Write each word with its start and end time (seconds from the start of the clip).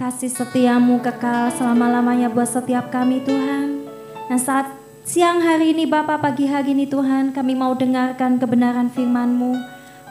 kasih 0.00 0.32
setiamu 0.32 0.96
kekal 1.04 1.52
selama-lamanya 1.52 2.32
buat 2.32 2.48
setiap 2.48 2.88
kami 2.88 3.20
Tuhan. 3.20 3.84
Nah 4.32 4.40
saat 4.40 4.72
siang 5.04 5.44
hari 5.44 5.76
ini 5.76 5.84
Bapak 5.84 6.24
pagi 6.24 6.48
hari 6.48 6.72
ini 6.72 6.88
Tuhan 6.88 7.36
kami 7.36 7.52
mau 7.52 7.76
dengarkan 7.76 8.40
kebenaran 8.40 8.88
firman-Mu. 8.88 9.60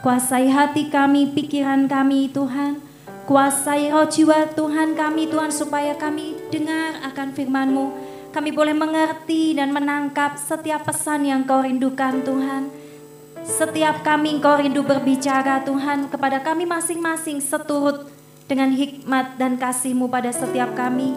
Kuasai 0.06 0.46
hati 0.46 0.86
kami, 0.94 1.34
pikiran 1.34 1.90
kami 1.90 2.30
Tuhan. 2.30 2.78
Kuasai 3.26 3.90
roh 3.90 4.06
jiwa 4.06 4.54
Tuhan 4.54 4.94
kami 4.94 5.26
Tuhan 5.26 5.50
supaya 5.50 5.98
kami 5.98 6.38
dengar 6.54 7.02
akan 7.10 7.34
firman-Mu. 7.34 7.86
Kami 8.30 8.54
boleh 8.54 8.78
mengerti 8.78 9.58
dan 9.58 9.74
menangkap 9.74 10.38
setiap 10.38 10.86
pesan 10.86 11.26
yang 11.26 11.42
kau 11.42 11.66
rindukan 11.66 12.22
Tuhan. 12.22 12.70
Setiap 13.42 14.06
kami 14.06 14.38
engkau 14.38 14.54
rindu 14.54 14.86
berbicara 14.86 15.66
Tuhan 15.66 16.06
kepada 16.06 16.38
kami 16.38 16.62
masing-masing 16.62 17.42
seturut 17.42 18.19
dengan 18.50 18.74
hikmat 18.74 19.38
dan 19.38 19.54
kasih-Mu 19.54 20.10
pada 20.10 20.34
setiap 20.34 20.74
kami. 20.74 21.14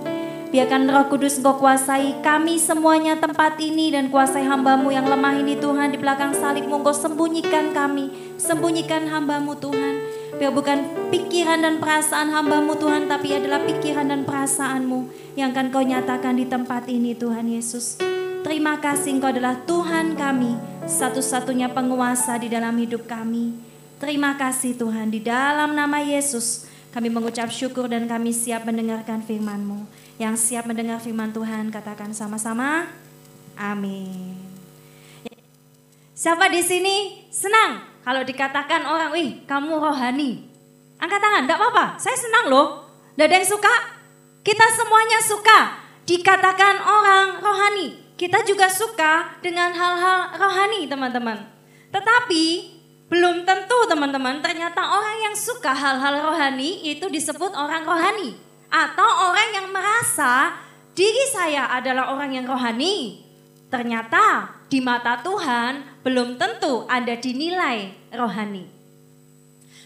Biarkan 0.53 0.85
roh 0.85 1.09
kudus 1.09 1.41
engkau 1.41 1.57
kuasai 1.57 2.21
kami 2.21 2.61
semuanya 2.61 3.17
tempat 3.17 3.57
ini 3.57 3.89
dan 3.89 4.13
kuasai 4.13 4.45
hambamu 4.45 4.93
yang 4.93 5.09
lemah 5.09 5.41
ini 5.41 5.57
Tuhan 5.57 5.89
di 5.89 5.97
belakang 5.97 6.37
salibmu 6.37 6.77
engkau 6.77 6.93
sembunyikan 6.93 7.73
kami, 7.73 8.37
sembunyikan 8.37 9.09
hambamu 9.09 9.57
Tuhan. 9.57 9.97
Biar 10.37 10.53
bukan 10.53 11.09
pikiran 11.09 11.65
dan 11.65 11.81
perasaan 11.81 12.29
hambamu 12.29 12.77
Tuhan 12.77 13.09
tapi 13.09 13.33
adalah 13.33 13.65
pikiran 13.65 14.13
dan 14.13 14.29
perasaanmu 14.29 15.33
yang 15.33 15.57
akan 15.57 15.73
kau 15.73 15.81
nyatakan 15.81 16.37
di 16.37 16.45
tempat 16.45 16.85
ini 16.85 17.17
Tuhan 17.17 17.49
Yesus. 17.49 17.97
Terima 18.45 18.77
kasih 18.77 19.17
engkau 19.17 19.33
adalah 19.33 19.57
Tuhan 19.65 20.13
kami, 20.13 20.53
satu-satunya 20.85 21.73
penguasa 21.73 22.37
di 22.37 22.53
dalam 22.53 22.77
hidup 22.77 23.09
kami. 23.09 23.57
Terima 23.97 24.37
kasih 24.37 24.77
Tuhan, 24.77 25.09
di 25.09 25.17
dalam 25.17 25.73
nama 25.73 25.97
Yesus 25.97 26.72
kami 26.93 27.09
mengucap 27.09 27.49
syukur 27.49 27.89
dan 27.89 28.05
kami 28.05 28.29
siap 28.29 28.69
mendengarkan 28.69 29.25
firman-Mu. 29.25 29.89
Yang 30.21 30.53
siap 30.53 30.69
mendengar 30.69 31.01
firman 31.01 31.33
Tuhan 31.33 31.73
katakan 31.73 32.13
sama-sama, 32.13 32.85
amin. 33.57 34.37
Siapa 36.13 36.53
di 36.53 36.61
sini 36.61 37.25
senang 37.33 37.81
kalau 38.05 38.21
dikatakan 38.21 38.85
orang, 38.85 39.09
wih 39.09 39.41
kamu 39.49 39.81
rohani. 39.81 40.45
Angkat 41.01 41.19
tangan, 41.19 41.49
enggak 41.49 41.59
apa-apa, 41.59 41.85
saya 41.97 42.13
senang 42.13 42.53
loh. 42.53 42.85
Tidak 43.17 43.25
ada 43.25 43.35
yang 43.41 43.49
suka? 43.49 43.75
Kita 44.45 44.65
semuanya 44.77 45.19
suka 45.25 45.59
dikatakan 46.05 46.77
orang 46.77 47.41
rohani. 47.41 47.87
Kita 48.13 48.45
juga 48.45 48.69
suka 48.69 49.41
dengan 49.41 49.73
hal-hal 49.73 50.37
rohani 50.37 50.85
teman-teman. 50.85 51.41
Tetapi 51.89 52.72
belum 53.13 53.45
tentu 53.45 53.77
teman-teman 53.85 54.41
ternyata 54.41 54.81
orang 54.81 55.29
yang 55.29 55.35
suka 55.37 55.69
hal-hal 55.69 56.33
rohani 56.33 56.81
itu 56.81 57.05
disebut 57.13 57.53
orang 57.53 57.85
rohani. 57.85 58.33
Atau 58.73 59.05
orang 59.05 59.53
yang 59.53 59.67
merasa 59.69 60.57
diri 60.97 61.29
saya 61.29 61.69
adalah 61.69 62.09
orang 62.09 62.41
yang 62.41 62.49
rohani. 62.49 63.21
Ternyata 63.69 64.49
di 64.65 64.81
mata 64.81 65.21
Tuhan 65.21 66.01
belum 66.01 66.41
tentu 66.41 66.89
Anda 66.89 67.13
dinilai 67.13 67.93
rohani. 68.17 68.65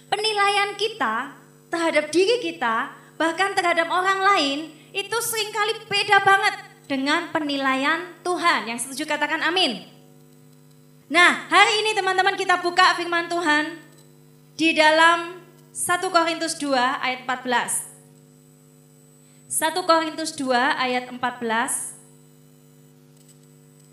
Penilaian 0.08 0.80
kita 0.80 1.36
terhadap 1.67 2.08
diri 2.16 2.39
kita 2.39 2.95
bahkan 3.19 3.52
terhadap 3.52 3.91
orang 3.91 4.23
lain 4.23 4.72
itu 4.95 5.17
sering 5.19 5.52
kali 5.52 5.75
beda 5.84 6.23
banget 6.23 6.64
dengan 6.88 7.28
penilaian 7.36 8.08
Tuhan. 8.23 8.72
Yang 8.72 8.88
setuju 8.88 9.19
katakan 9.19 9.44
amin. 9.44 9.97
Nah, 11.08 11.47
hari 11.47 11.88
ini 11.88 11.95
teman-teman 11.95 12.36
kita 12.36 12.59
buka 12.59 12.91
firman 13.00 13.31
Tuhan 13.31 13.80
di 14.59 14.75
dalam 14.75 15.39
1 15.72 16.03
Korintus 16.11 16.59
2 16.59 16.75
ayat 16.75 17.23
14. 17.23 17.88
1 19.47 19.88
Korintus 19.88 20.35
2 20.35 20.52
ayat 20.52 21.08
14. 21.08 21.16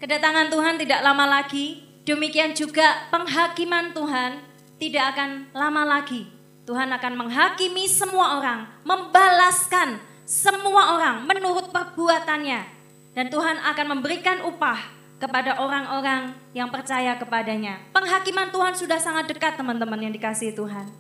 Kedatangan 0.03 0.51
Tuhan 0.51 0.75
tidak 0.83 1.07
lama 1.07 1.39
lagi, 1.39 1.87
demikian 2.03 2.51
juga 2.51 3.07
penghakiman 3.15 3.95
Tuhan 3.95 4.43
tidak 4.83 5.15
akan 5.15 5.55
lama 5.55 5.87
lagi. 5.87 6.27
Tuhan 6.67 6.91
akan 6.99 7.15
menghakimi 7.15 7.87
semua 7.87 8.43
orang, 8.43 8.67
membalaskan 8.83 10.03
semua 10.27 10.99
orang 10.99 11.23
menurut 11.31 11.71
perbuatannya 11.71 12.67
dan 13.15 13.31
Tuhan 13.31 13.63
akan 13.63 13.87
memberikan 13.95 14.43
upah 14.43 14.94
kepada 15.19 15.57
orang-orang 15.63 16.35
yang 16.53 16.69
percaya 16.69 17.15
kepadanya. 17.17 17.79
Penghakiman 17.95 18.51
Tuhan 18.51 18.75
sudah 18.75 18.99
sangat 18.99 19.31
dekat 19.31 19.55
teman-teman 19.57 19.99
yang 19.99 20.13
dikasih 20.13 20.53
Tuhan. 20.53 20.91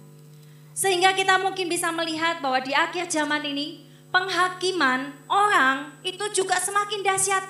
Sehingga 0.74 1.14
kita 1.14 1.38
mungkin 1.38 1.70
bisa 1.70 1.94
melihat 1.94 2.42
bahwa 2.42 2.58
di 2.58 2.74
akhir 2.74 3.06
zaman 3.06 3.42
ini 3.46 3.86
penghakiman 4.10 5.14
orang 5.30 5.94
itu 6.02 6.22
juga 6.34 6.58
semakin 6.58 7.02
dahsyat. 7.06 7.44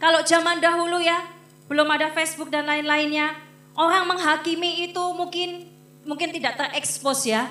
Kalau 0.00 0.20
zaman 0.24 0.60
dahulu 0.60 1.00
ya, 1.00 1.20
belum 1.68 1.88
ada 1.88 2.12
Facebook 2.12 2.52
dan 2.52 2.68
lain-lainnya, 2.68 3.36
orang 3.76 4.08
menghakimi 4.08 4.88
itu 4.88 5.04
mungkin 5.16 5.68
mungkin 6.04 6.32
tidak 6.32 6.60
terekspos 6.60 7.24
ya. 7.28 7.48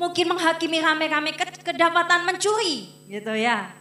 Mungkin 0.00 0.32
menghakimi 0.32 0.80
rame-rame 0.80 1.36
kedapatan 1.60 2.24
mencuri 2.24 2.88
gitu 3.04 3.36
ya. 3.36 3.79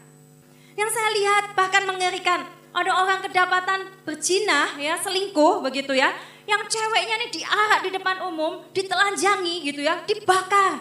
Yang 0.79 0.95
saya 0.95 1.09
lihat 1.12 1.44
bahkan 1.59 1.84
mengerikan, 1.84 2.47
ada 2.72 2.91
orang 2.95 3.19
kedapatan 3.19 3.91
berjinah 4.07 4.79
ya, 4.79 4.95
selingkuh 4.95 5.59
begitu 5.59 5.91
ya. 5.91 6.16
Yang 6.47 6.72
ceweknya 6.72 7.19
nih 7.19 7.29
diarak 7.35 7.84
di 7.84 7.91
depan 7.91 8.23
umum, 8.23 8.63
ditelanjangi 8.72 9.67
gitu 9.67 9.84
ya, 9.84 10.00
dibakar. 10.07 10.79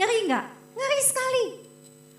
Ngeri 0.00 0.16
enggak? 0.24 0.48
Ngeri 0.72 1.00
sekali. 1.04 1.44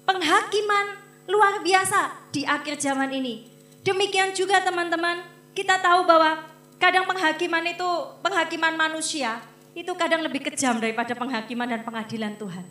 Penghakiman 0.05 0.85
luar 1.25 1.65
biasa 1.65 2.29
di 2.29 2.45
akhir 2.45 2.77
zaman 2.77 3.09
ini. 3.09 3.49
Demikian 3.81 4.37
juga 4.37 4.61
teman-teman, 4.61 5.25
kita 5.57 5.81
tahu 5.81 6.05
bahwa 6.05 6.45
kadang 6.77 7.09
penghakiman 7.09 7.65
itu, 7.73 7.89
penghakiman 8.21 8.77
manusia, 8.77 9.41
itu 9.73 9.89
kadang 9.97 10.21
lebih 10.21 10.45
kejam 10.45 10.77
daripada 10.77 11.17
penghakiman 11.17 11.67
dan 11.67 11.81
pengadilan 11.81 12.37
Tuhan. 12.37 12.65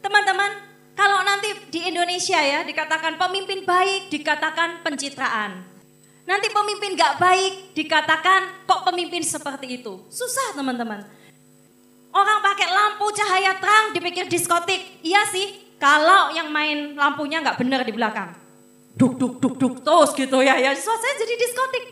Teman-teman, 0.00 0.71
kalau 0.92 1.24
nanti 1.24 1.48
di 1.72 1.88
Indonesia 1.88 2.36
ya 2.36 2.60
dikatakan 2.64 3.16
pemimpin 3.16 3.64
baik, 3.64 4.12
dikatakan 4.12 4.84
pencitraan. 4.84 5.64
Nanti 6.22 6.48
pemimpin 6.54 6.94
gak 6.94 7.18
baik, 7.18 7.74
dikatakan 7.74 8.68
kok 8.68 8.84
pemimpin 8.86 9.24
seperti 9.26 9.82
itu. 9.82 10.06
Susah 10.06 10.54
teman-teman. 10.54 11.02
Orang 12.12 12.38
pakai 12.44 12.68
lampu 12.68 13.08
cahaya 13.16 13.56
terang 13.58 13.96
dipikir 13.96 14.28
diskotik. 14.28 15.02
Iya 15.02 15.26
sih, 15.32 15.76
kalau 15.80 16.30
yang 16.36 16.52
main 16.52 16.94
lampunya 16.94 17.42
gak 17.42 17.58
benar 17.58 17.82
di 17.82 17.90
belakang. 17.90 18.36
Duk, 18.92 19.16
duk, 19.16 19.40
duk, 19.40 19.56
duk, 19.56 19.74
terus 19.80 20.12
gitu 20.12 20.44
ya. 20.44 20.60
ya 20.60 20.76
Suasana 20.76 21.16
jadi 21.16 21.34
diskotik. 21.40 21.84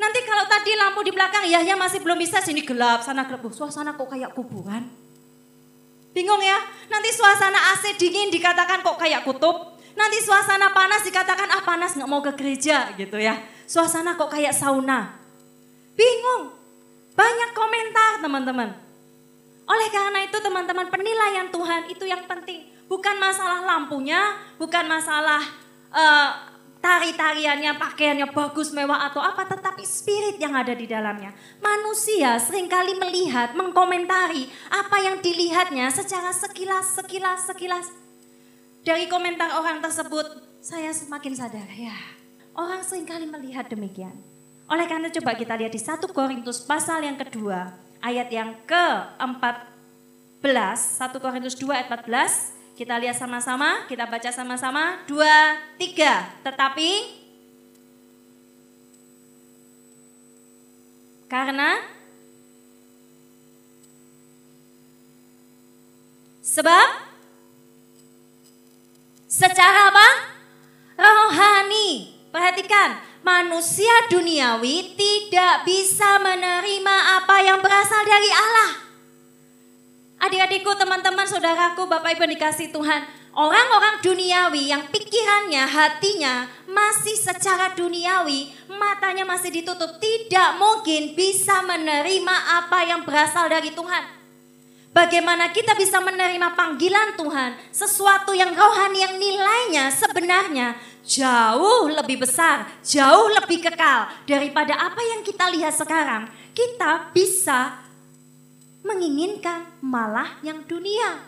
Nanti 0.00 0.24
kalau 0.24 0.48
tadi 0.48 0.72
lampu 0.72 1.04
di 1.04 1.12
belakang, 1.12 1.44
ya 1.44 1.60
ya 1.60 1.76
masih 1.76 2.00
belum 2.00 2.16
bisa 2.16 2.40
sini 2.40 2.64
gelap, 2.64 3.04
sana 3.04 3.28
gelap. 3.28 3.44
Suasana 3.52 3.92
kok 3.92 4.08
kayak 4.08 4.32
kuburan. 4.32 4.88
Bingung 6.12 6.40
ya? 6.40 6.58
Nanti 6.88 7.12
suasana 7.12 7.76
AC 7.76 7.96
dingin 8.00 8.32
dikatakan 8.32 8.80
kok 8.80 8.96
kayak 8.96 9.24
kutub. 9.24 9.76
Nanti 9.98 10.22
suasana 10.22 10.70
panas 10.70 11.02
dikatakan 11.02 11.50
ah 11.50 11.62
panas 11.66 11.98
nggak 11.98 12.10
mau 12.10 12.22
ke 12.22 12.32
gereja 12.38 12.94
gitu 12.94 13.18
ya. 13.18 13.36
Suasana 13.68 14.14
kok 14.16 14.32
kayak 14.32 14.54
sauna. 14.54 15.18
Bingung. 15.98 16.54
Banyak 17.18 17.50
komentar 17.52 18.22
teman-teman. 18.22 18.70
Oleh 19.68 19.88
karena 19.92 20.24
itu 20.24 20.38
teman-teman 20.40 20.86
penilaian 20.88 21.50
Tuhan 21.52 21.92
itu 21.92 22.04
yang 22.08 22.24
penting. 22.24 22.64
Bukan 22.88 23.20
masalah 23.20 23.60
lampunya, 23.68 24.32
bukan 24.56 24.88
masalah 24.88 25.44
uh, 25.92 26.28
tari-tariannya, 26.78 27.74
pakaiannya 27.78 28.28
bagus, 28.30 28.70
mewah 28.70 29.10
atau 29.10 29.18
apa, 29.18 29.46
tetapi 29.46 29.82
spirit 29.82 30.38
yang 30.38 30.54
ada 30.54 30.74
di 30.74 30.86
dalamnya. 30.86 31.34
Manusia 31.58 32.38
sering 32.38 32.70
kali 32.70 32.94
melihat, 32.98 33.54
mengkomentari 33.58 34.46
apa 34.70 34.96
yang 35.02 35.18
dilihatnya 35.18 35.90
secara 35.90 36.30
sekilas, 36.30 36.94
sekilas, 36.98 37.50
sekilas. 37.50 37.86
Dari 38.86 39.10
komentar 39.10 39.58
orang 39.58 39.82
tersebut, 39.82 40.26
saya 40.62 40.94
semakin 40.94 41.32
sadar, 41.34 41.68
ya 41.74 41.94
orang 42.58 42.82
sering 42.82 43.06
kali 43.06 43.30
melihat 43.30 43.70
demikian. 43.70 44.18
Oleh 44.68 44.84
karena 44.84 45.08
coba 45.08 45.32
kita 45.38 45.54
lihat 45.56 45.72
di 45.72 45.80
1 45.80 46.04
Korintus 46.10 46.60
pasal 46.60 47.06
yang 47.06 47.16
kedua, 47.16 47.72
ayat 48.04 48.28
yang 48.28 48.52
ke-14, 48.68 50.44
1 50.44 51.22
Korintus 51.24 51.56
2 51.56 51.72
ayat 51.72 51.88
14, 51.88 52.57
kita 52.78 52.94
lihat 52.94 53.18
sama-sama, 53.18 53.90
kita 53.90 54.06
baca 54.06 54.30
sama-sama. 54.30 55.02
Dua, 55.10 55.58
tiga. 55.82 56.30
Tetapi 56.46 57.18
karena 61.26 61.82
sebab 66.38 66.88
secara 69.26 69.90
apa? 69.90 70.08
Rohani. 70.94 72.14
Perhatikan, 72.30 73.02
manusia 73.26 74.06
duniawi 74.06 74.94
tidak 74.94 75.66
bisa 75.66 76.22
menerima 76.22 76.96
apa 77.18 77.42
yang 77.42 77.58
berasal 77.58 78.06
dari 78.06 78.30
Allah. 78.30 78.87
Adik-adikku, 80.18 80.74
teman-teman, 80.74 81.30
saudaraku, 81.30 81.86
Bapak 81.86 82.18
Ibu 82.18 82.26
dikasih 82.34 82.74
Tuhan. 82.74 83.06
Orang-orang 83.38 84.02
duniawi 84.02 84.74
yang 84.74 84.82
pikirannya, 84.90 85.62
hatinya 85.62 86.50
masih 86.66 87.14
secara 87.14 87.70
duniawi, 87.78 88.50
matanya 88.66 89.22
masih 89.22 89.54
ditutup, 89.54 90.02
tidak 90.02 90.58
mungkin 90.58 91.14
bisa 91.14 91.62
menerima 91.62 92.36
apa 92.58 92.78
yang 92.82 93.06
berasal 93.06 93.46
dari 93.46 93.70
Tuhan. 93.70 94.18
Bagaimana 94.90 95.54
kita 95.54 95.78
bisa 95.78 96.02
menerima 96.02 96.58
panggilan 96.58 97.14
Tuhan, 97.14 97.54
sesuatu 97.70 98.34
yang 98.34 98.50
rohani 98.50 99.06
yang 99.06 99.14
nilainya 99.14 99.94
sebenarnya 99.94 100.74
jauh 101.06 101.86
lebih 101.94 102.26
besar, 102.26 102.66
jauh 102.82 103.30
lebih 103.38 103.62
kekal 103.62 104.10
daripada 104.26 104.74
apa 104.74 104.98
yang 105.14 105.22
kita 105.22 105.46
lihat 105.54 105.78
sekarang. 105.78 106.26
Kita 106.50 107.14
bisa 107.14 107.86
menginginkan 108.82 109.66
malah 109.82 110.38
yang 110.42 110.62
dunia. 110.64 111.22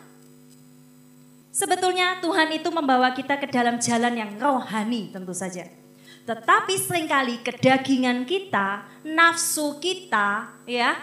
Sebetulnya 1.51 2.23
Tuhan 2.23 2.55
itu 2.55 2.71
membawa 2.71 3.11
kita 3.11 3.35
ke 3.37 3.51
dalam 3.51 3.83
jalan 3.83 4.15
yang 4.15 4.31
rohani 4.39 5.11
tentu 5.11 5.35
saja. 5.35 5.67
Tetapi 6.23 6.75
sering 6.79 7.11
kali 7.11 7.43
kedagingan 7.43 8.23
kita, 8.23 8.87
nafsu 9.03 9.83
kita, 9.83 10.47
ya, 10.63 10.95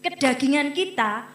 kedagingan 0.00 0.72
kita 0.72 1.28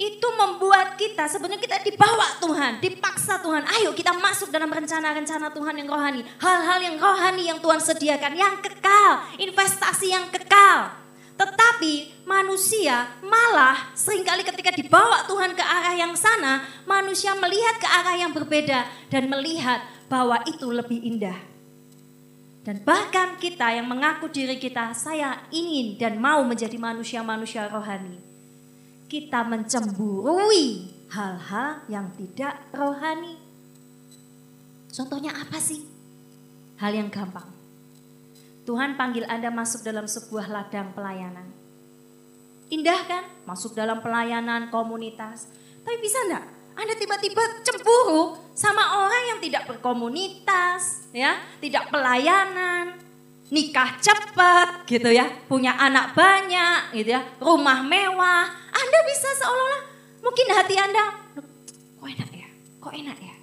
itu 0.00 0.28
membuat 0.32 0.96
kita 0.96 1.28
sebenarnya 1.28 1.60
kita 1.60 1.76
dibawa 1.84 2.40
Tuhan, 2.40 2.80
dipaksa 2.80 3.36
Tuhan. 3.44 3.68
Ayo 3.68 3.92
kita 3.92 4.16
masuk 4.16 4.48
dalam 4.48 4.72
rencana-rencana 4.72 5.52
Tuhan 5.52 5.74
yang 5.76 5.88
rohani. 5.92 6.24
Hal-hal 6.40 6.78
yang 6.80 6.96
rohani 6.96 7.52
yang 7.52 7.60
Tuhan 7.60 7.78
sediakan, 7.78 8.32
yang 8.32 8.58
kekal, 8.64 9.28
investasi 9.36 10.16
yang 10.16 10.32
kekal. 10.32 10.99
Tetapi 11.40 12.24
manusia 12.28 13.08
malah 13.24 13.96
sering 13.96 14.20
kali 14.28 14.44
ketika 14.44 14.76
dibawa 14.76 15.24
Tuhan 15.24 15.56
ke 15.56 15.64
arah 15.64 15.96
yang 15.96 16.12
sana, 16.12 16.68
manusia 16.84 17.32
melihat 17.32 17.80
ke 17.80 17.88
arah 17.88 18.16
yang 18.20 18.36
berbeda 18.36 18.84
dan 19.08 19.24
melihat 19.32 19.80
bahwa 20.12 20.44
itu 20.44 20.68
lebih 20.68 21.00
indah. 21.00 21.40
Dan 22.60 22.84
bahkan 22.84 23.40
kita 23.40 23.72
yang 23.72 23.88
mengaku 23.88 24.28
diri 24.28 24.60
kita, 24.60 24.92
saya 24.92 25.48
ingin 25.48 25.96
dan 25.96 26.20
mau 26.20 26.44
menjadi 26.44 26.76
manusia-manusia 26.76 27.64
rohani 27.72 28.30
kita 29.10 29.42
mencemburui 29.42 30.86
hal-hal 31.10 31.82
yang 31.90 32.14
tidak 32.14 32.62
rohani. 32.70 33.34
Contohnya 34.94 35.34
apa 35.34 35.58
sih? 35.58 35.82
Hal 36.78 36.94
yang 36.94 37.10
gampang. 37.10 37.59
Tuhan 38.70 38.94
panggil 38.94 39.26
Anda 39.26 39.50
masuk 39.50 39.82
dalam 39.82 40.06
sebuah 40.06 40.46
ladang 40.46 40.94
pelayanan. 40.94 41.50
Indah 42.70 43.02
kan? 43.02 43.26
Masuk 43.42 43.74
dalam 43.74 43.98
pelayanan 43.98 44.70
komunitas. 44.70 45.50
Tapi 45.82 45.98
bisa 45.98 46.22
enggak? 46.30 46.46
Anda 46.78 46.94
tiba-tiba 46.94 47.66
cemburu 47.66 48.38
sama 48.54 49.02
orang 49.02 49.34
yang 49.34 49.38
tidak 49.42 49.66
berkomunitas, 49.66 51.10
ya, 51.10 51.42
tidak 51.58 51.90
pelayanan, 51.90 52.94
nikah 53.50 53.98
cepat 53.98 54.86
gitu 54.86 55.10
ya, 55.10 55.26
punya 55.50 55.74
anak 55.74 56.14
banyak 56.14 56.94
gitu 56.94 57.18
ya, 57.18 57.26
rumah 57.42 57.82
mewah. 57.82 58.46
Anda 58.70 58.98
bisa 59.02 59.34
seolah-olah 59.34 59.82
mungkin 60.22 60.46
hati 60.54 60.78
Anda, 60.78 61.04
kok 61.98 62.06
enak 62.06 62.30
ya, 62.38 62.48
kok 62.78 62.94
enak 62.94 63.18
ya. 63.18 63.34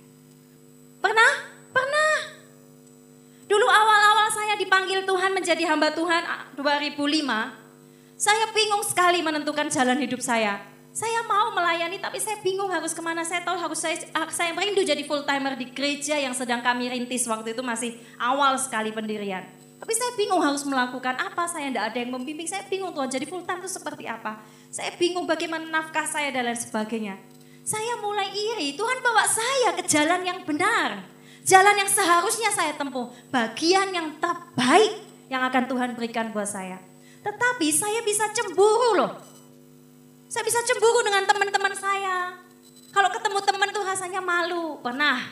Pernah? 1.04 1.32
Pernah. 1.76 2.37
Dulu 3.48 3.64
awal-awal 3.64 4.28
saya 4.28 4.60
dipanggil 4.60 5.08
Tuhan 5.08 5.32
menjadi 5.32 5.64
hamba 5.72 5.96
Tuhan 5.96 6.24
2005, 6.60 7.00
saya 8.20 8.46
bingung 8.52 8.84
sekali 8.84 9.24
menentukan 9.24 9.72
jalan 9.72 9.96
hidup 10.04 10.20
saya. 10.20 10.60
Saya 10.92 11.24
mau 11.30 11.54
melayani 11.54 12.02
tapi 12.02 12.18
saya 12.20 12.42
bingung 12.44 12.68
harus 12.68 12.92
ke 12.92 13.00
mana. 13.00 13.24
Saya 13.24 13.46
tahu 13.46 13.56
harus 13.56 13.80
saya, 13.80 13.96
saya 14.34 14.52
merindu 14.52 14.84
jadi 14.84 15.00
full 15.08 15.24
timer 15.24 15.56
di 15.56 15.72
gereja 15.72 16.20
yang 16.20 16.36
sedang 16.36 16.60
kami 16.60 16.92
rintis 16.92 17.24
waktu 17.30 17.56
itu 17.56 17.64
masih 17.64 17.96
awal 18.20 18.58
sekali 18.60 18.92
pendirian. 18.92 19.46
Tapi 19.78 19.94
saya 19.94 20.12
bingung 20.18 20.42
harus 20.42 20.66
melakukan 20.66 21.16
apa, 21.22 21.46
saya 21.46 21.70
tidak 21.70 21.94
ada 21.94 21.98
yang 22.02 22.12
membimbing, 22.18 22.50
saya 22.50 22.66
bingung 22.66 22.92
Tuhan 22.98 23.14
jadi 23.14 23.30
full 23.30 23.46
time 23.46 23.62
itu 23.62 23.70
seperti 23.70 24.10
apa. 24.10 24.42
Saya 24.74 24.90
bingung 24.98 25.30
bagaimana 25.30 25.70
nafkah 25.70 26.10
saya 26.10 26.34
dan 26.34 26.50
lain 26.50 26.58
sebagainya. 26.58 27.16
Saya 27.62 28.02
mulai 28.02 28.34
iri, 28.34 28.74
Tuhan 28.74 28.98
bawa 29.06 29.24
saya 29.30 29.78
ke 29.78 29.86
jalan 29.86 30.26
yang 30.26 30.42
benar. 30.44 31.06
Jalan 31.48 31.80
yang 31.80 31.88
seharusnya 31.88 32.52
saya 32.52 32.76
tempuh, 32.76 33.08
bagian 33.32 33.88
yang 33.96 34.20
terbaik 34.20 35.00
yang 35.32 35.48
akan 35.48 35.64
Tuhan 35.72 35.96
berikan 35.96 36.36
buat 36.36 36.44
saya. 36.44 36.76
Tetapi 37.24 37.68
saya 37.72 38.04
bisa 38.04 38.28
cemburu 38.36 39.00
loh. 39.00 39.12
Saya 40.28 40.44
bisa 40.44 40.60
cemburu 40.68 41.08
dengan 41.08 41.24
teman-teman 41.24 41.72
saya. 41.72 42.36
Kalau 42.92 43.08
ketemu 43.16 43.40
teman 43.48 43.70
tuh 43.72 43.84
rasanya 43.88 44.20
malu, 44.20 44.76
pernah 44.84 45.24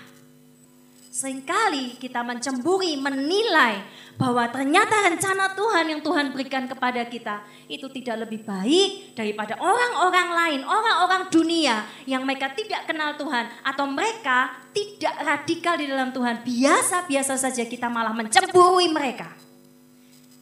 Seringkali 1.15 1.95
kita 1.95 2.27
mencemburi, 2.27 3.00
menilai 3.00 3.88
bahwa 4.19 4.51
ternyata 4.51 5.00
rencana 5.00 5.56
Tuhan 5.56 5.88
yang 5.88 6.01
Tuhan 6.03 6.35
berikan 6.35 6.67
kepada 6.67 7.07
kita 7.07 7.39
itu 7.71 7.88
tidak 7.88 8.27
lebih 8.27 8.44
baik 8.44 9.15
daripada 9.15 9.56
orang-orang 9.56 10.29
lain, 10.35 10.62
orang-orang 10.67 11.31
dunia 11.31 11.88
yang 12.03 12.27
mereka 12.27 12.51
tidak 12.51 12.83
kenal 12.83 13.15
Tuhan 13.15 13.47
atau 13.63 13.88
mereka 13.88 14.59
tidak 14.75 15.15
radikal 15.23 15.79
di 15.79 15.88
dalam 15.88 16.12
Tuhan. 16.12 16.44
Biasa-biasa 16.44 17.39
saja 17.39 17.63
kita 17.63 17.88
malah 17.88 18.11
mencemburui 18.11 18.91
mereka. 18.91 19.31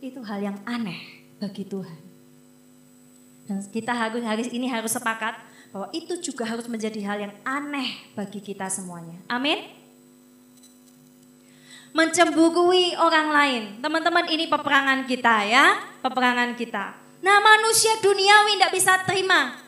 Itu 0.01 0.25
hal 0.25 0.41
yang 0.41 0.57
aneh 0.65 1.29
bagi 1.37 1.69
Tuhan. 1.69 2.01
Dan 3.45 3.61
kita 3.69 3.93
harus 3.93 4.25
hari 4.25 4.49
ini 4.49 4.65
harus 4.73 4.89
sepakat 4.89 5.37
bahwa 5.69 5.93
itu 5.93 6.17
juga 6.17 6.49
harus 6.49 6.65
menjadi 6.65 6.97
hal 7.05 7.29
yang 7.29 7.33
aneh 7.45 8.09
bagi 8.17 8.41
kita 8.41 8.73
semuanya. 8.73 9.21
Amin 9.29 9.82
mencemburui 11.93 12.97
orang 12.97 13.27
lain. 13.29 13.63
Teman-teman 13.79 14.25
ini 14.27 14.49
peperangan 14.49 15.05
kita 15.05 15.35
ya, 15.45 15.65
peperangan 16.01 16.57
kita. 16.57 16.97
Nah 17.23 17.37
manusia 17.39 17.95
duniawi 18.03 18.59
tidak 18.59 18.73
bisa 18.73 18.93
terima. 19.05 19.63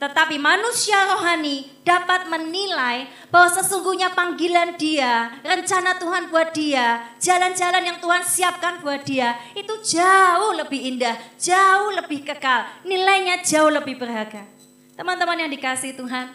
Tetapi 0.00 0.40
manusia 0.40 0.96
rohani 1.12 1.68
dapat 1.84 2.24
menilai 2.32 3.04
bahwa 3.28 3.52
sesungguhnya 3.52 4.16
panggilan 4.16 4.80
dia, 4.80 5.28
rencana 5.44 6.00
Tuhan 6.00 6.32
buat 6.32 6.56
dia, 6.56 7.04
jalan-jalan 7.20 7.84
yang 7.84 7.98
Tuhan 8.00 8.24
siapkan 8.24 8.80
buat 8.80 9.04
dia, 9.04 9.36
itu 9.52 9.76
jauh 9.84 10.56
lebih 10.56 10.96
indah, 10.96 11.20
jauh 11.36 11.92
lebih 11.92 12.24
kekal, 12.24 12.64
nilainya 12.88 13.44
jauh 13.44 13.68
lebih 13.68 14.00
berharga. 14.00 14.48
Teman-teman 14.96 15.44
yang 15.44 15.52
dikasih 15.52 15.92
Tuhan, 15.92 16.32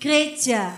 gereja 0.00 0.72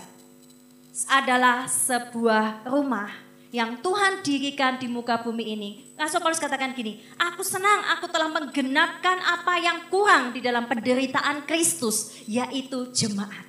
adalah 1.07 1.71
sebuah 1.71 2.67
rumah 2.67 3.24
yang 3.55 3.79
Tuhan 3.79 4.27
dirikan 4.27 4.83
di 4.83 4.91
muka 4.91 5.23
bumi 5.23 5.55
ini. 5.55 5.71
Rasul 5.95 6.19
Paulus 6.19 6.43
katakan 6.43 6.75
gini, 6.75 6.99
aku 7.15 7.47
senang 7.47 7.87
aku 7.95 8.11
telah 8.11 8.27
menggenapkan 8.27 9.15
apa 9.23 9.55
yang 9.63 9.87
kurang 9.87 10.35
di 10.35 10.43
dalam 10.43 10.67
penderitaan 10.67 11.47
Kristus, 11.47 12.19
yaitu 12.27 12.91
jemaat. 12.91 13.47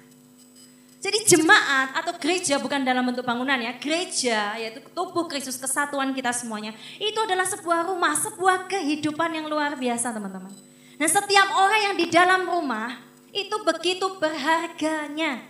Jadi 1.01 1.25
jemaat 1.25 1.97
atau 1.97 2.13
gereja 2.21 2.61
bukan 2.61 2.85
dalam 2.85 3.01
bentuk 3.01 3.25
bangunan 3.25 3.57
ya, 3.57 3.73
gereja 3.81 4.53
yaitu 4.61 4.85
tubuh 4.93 5.25
Kristus, 5.25 5.57
kesatuan 5.57 6.13
kita 6.13 6.29
semuanya. 6.29 6.77
Itu 7.01 7.25
adalah 7.25 7.49
sebuah 7.49 7.89
rumah, 7.89 8.13
sebuah 8.13 8.69
kehidupan 8.69 9.33
yang 9.33 9.49
luar 9.49 9.73
biasa 9.73 10.13
teman-teman. 10.13 10.53
Nah 11.01 11.09
setiap 11.09 11.49
orang 11.49 11.81
yang 11.81 11.95
di 11.97 12.05
dalam 12.13 12.45
rumah 12.45 12.93
itu 13.33 13.57
begitu 13.65 14.05
berharganya. 14.21 15.41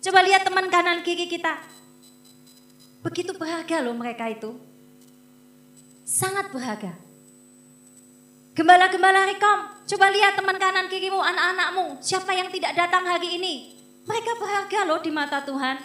Coba 0.00 0.20
lihat 0.24 0.44
teman 0.48 0.68
kanan 0.68 1.00
kiri 1.04 1.28
kita, 1.28 1.60
Begitu 3.00 3.32
berharga 3.36 3.80
loh 3.80 3.96
mereka 3.96 4.28
itu. 4.28 4.56
Sangat 6.04 6.52
berharga. 6.52 6.92
Gembala-gembala 8.52 9.24
rekom, 9.24 9.72
coba 9.88 10.12
lihat 10.12 10.36
teman 10.36 10.58
kanan 10.60 10.90
kirimu, 10.90 11.16
anak-anakmu, 11.16 12.02
siapa 12.04 12.34
yang 12.36 12.52
tidak 12.52 12.76
datang 12.76 13.08
hari 13.08 13.40
ini. 13.40 13.72
Mereka 14.04 14.36
berharga 14.36 14.80
loh 14.84 15.00
di 15.00 15.08
mata 15.08 15.40
Tuhan. 15.40 15.80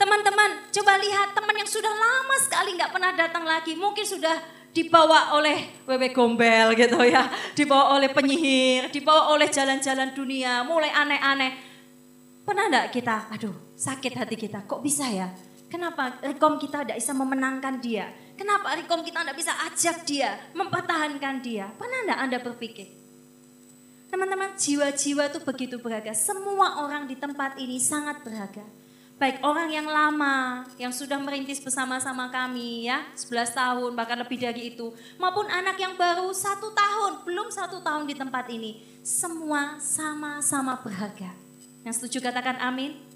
Teman-teman, 0.00 0.72
coba 0.72 0.92
lihat 0.96 1.36
teman 1.36 1.52
yang 1.52 1.68
sudah 1.68 1.92
lama 1.92 2.36
sekali 2.40 2.80
nggak 2.80 2.90
pernah 2.96 3.12
datang 3.12 3.44
lagi, 3.44 3.76
mungkin 3.76 4.08
sudah 4.08 4.40
dibawa 4.72 5.36
oleh 5.36 5.84
wewe 5.84 6.08
gombel 6.16 6.72
gitu 6.72 6.96
ya, 7.04 7.28
dibawa 7.52 8.00
oleh 8.00 8.08
penyihir, 8.08 8.88
dibawa 8.88 9.36
oleh 9.36 9.52
jalan-jalan 9.52 10.16
dunia, 10.16 10.64
mulai 10.64 10.88
aneh-aneh. 10.88 11.52
Pernah 12.42 12.72
enggak 12.72 12.88
kita, 12.88 13.28
aduh 13.30 13.54
sakit 13.76 14.16
hati 14.16 14.34
kita, 14.34 14.64
kok 14.64 14.80
bisa 14.80 15.06
ya? 15.12 15.28
Kenapa 15.72 16.20
rekom 16.20 16.60
kita 16.60 16.84
tidak 16.84 17.00
bisa 17.00 17.16
memenangkan 17.16 17.80
dia? 17.80 18.12
Kenapa 18.36 18.76
rekom 18.76 19.00
kita 19.00 19.24
tidak 19.24 19.36
bisa 19.40 19.56
ajak 19.72 20.04
dia, 20.04 20.36
mempertahankan 20.52 21.40
dia? 21.40 21.72
Pernah 21.80 22.04
tidak 22.04 22.18
Anda 22.20 22.38
berpikir? 22.44 22.88
Teman-teman, 24.12 24.52
jiwa-jiwa 24.52 25.32
itu 25.32 25.40
begitu 25.40 25.80
berharga. 25.80 26.12
Semua 26.12 26.84
orang 26.84 27.08
di 27.08 27.16
tempat 27.16 27.56
ini 27.56 27.80
sangat 27.80 28.20
berharga. 28.20 28.60
Baik 29.16 29.40
orang 29.40 29.72
yang 29.72 29.88
lama, 29.88 30.68
yang 30.76 30.92
sudah 30.92 31.16
merintis 31.16 31.56
bersama-sama 31.64 32.28
kami 32.28 32.92
ya, 32.92 33.08
11 33.16 33.56
tahun, 33.56 33.90
bahkan 33.96 34.20
lebih 34.20 34.44
dari 34.44 34.76
itu. 34.76 34.92
Maupun 35.16 35.48
anak 35.48 35.80
yang 35.80 35.96
baru 35.96 36.28
satu 36.36 36.68
tahun, 36.76 37.24
belum 37.24 37.48
satu 37.48 37.80
tahun 37.80 38.04
di 38.04 38.12
tempat 38.12 38.52
ini. 38.52 38.84
Semua 39.00 39.80
sama-sama 39.80 40.76
berharga. 40.84 41.32
Yang 41.80 42.04
setuju 42.04 42.28
katakan 42.28 42.60
amin. 42.60 43.11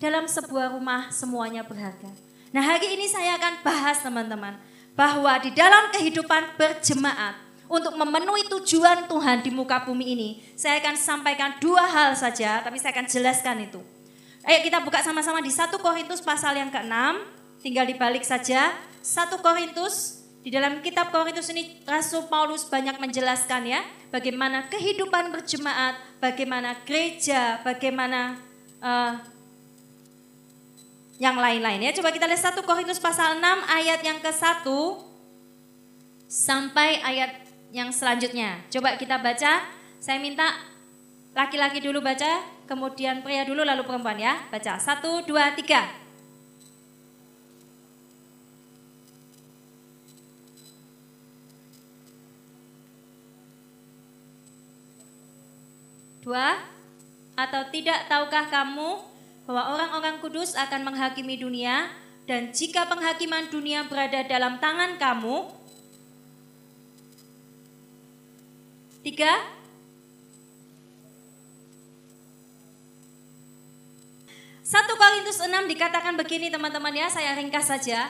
Dalam 0.00 0.24
sebuah 0.24 0.72
rumah 0.72 1.12
semuanya 1.12 1.60
berharga. 1.60 2.08
Nah 2.56 2.64
hari 2.64 2.96
ini 2.96 3.04
saya 3.04 3.36
akan 3.36 3.60
bahas 3.60 4.00
teman-teman. 4.00 4.56
Bahwa 4.96 5.36
di 5.36 5.52
dalam 5.52 5.92
kehidupan 5.92 6.56
berjemaat. 6.56 7.36
Untuk 7.70 7.94
memenuhi 7.94 8.48
tujuan 8.48 9.06
Tuhan 9.06 9.44
di 9.44 9.52
muka 9.52 9.84
bumi 9.84 10.16
ini. 10.16 10.30
Saya 10.56 10.80
akan 10.80 10.96
sampaikan 10.96 11.60
dua 11.60 11.84
hal 11.84 12.16
saja. 12.16 12.64
Tapi 12.64 12.80
saya 12.80 12.96
akan 12.96 13.06
jelaskan 13.06 13.56
itu. 13.68 13.80
Ayo 14.40 14.64
kita 14.64 14.80
buka 14.80 15.04
sama-sama 15.04 15.44
di 15.44 15.52
1 15.52 15.68
Korintus 15.76 16.24
pasal 16.24 16.56
yang 16.56 16.72
ke-6. 16.72 16.96
Tinggal 17.60 17.84
dibalik 17.84 18.24
saja. 18.24 18.72
1 19.04 19.36
Korintus 19.44 20.24
di 20.40 20.48
dalam 20.48 20.80
kitab 20.80 21.12
Korintus 21.12 21.52
ini 21.52 21.84
Rasul 21.84 22.24
Paulus 22.24 22.64
banyak 22.64 22.96
menjelaskan 22.96 23.68
ya 23.68 23.84
bagaimana 24.08 24.72
kehidupan 24.72 25.28
berjemaat, 25.28 26.00
bagaimana 26.16 26.80
gereja, 26.88 27.60
bagaimana 27.60 28.40
uh, 28.80 29.20
yang 31.20 31.36
lain-lain 31.36 31.84
ya. 31.84 31.92
Coba 31.92 32.16
kita 32.16 32.24
lihat 32.24 32.40
1 32.40 32.64
Korintus 32.64 32.96
pasal 32.96 33.36
6 33.36 33.44
ayat 33.68 34.00
yang 34.00 34.18
ke-1 34.24 34.64
sampai 36.24 36.96
ayat 37.04 37.44
yang 37.76 37.92
selanjutnya. 37.92 38.64
Coba 38.72 38.96
kita 38.96 39.20
baca. 39.20 39.60
Saya 40.00 40.16
minta 40.16 40.48
laki-laki 41.36 41.84
dulu 41.84 42.00
baca, 42.00 42.40
kemudian 42.64 43.20
pria 43.20 43.44
dulu 43.44 43.60
lalu 43.60 43.84
perempuan 43.84 44.16
ya. 44.16 44.48
Baca. 44.48 44.80
1 44.80 45.28
2 45.28 45.28
3. 45.28 46.00
Dua, 56.20 56.52
atau 57.32 57.62
tidak 57.72 58.04
tahukah 58.08 58.52
kamu 58.52 59.09
bahwa 59.50 59.74
orang-orang 59.74 60.22
kudus 60.22 60.54
akan 60.54 60.86
menghakimi 60.86 61.34
dunia 61.34 61.90
dan 62.22 62.54
jika 62.54 62.86
penghakiman 62.86 63.50
dunia 63.50 63.82
berada 63.90 64.22
dalam 64.22 64.62
tangan 64.62 64.94
kamu, 64.94 65.50
tiga, 69.02 69.34
Satu 74.62 74.94
Korintus 74.94 75.42
6 75.42 75.50
dikatakan 75.66 76.14
begini 76.14 76.46
teman-teman 76.46 76.94
ya, 76.94 77.10
saya 77.10 77.34
ringkas 77.34 77.66
saja. 77.66 78.06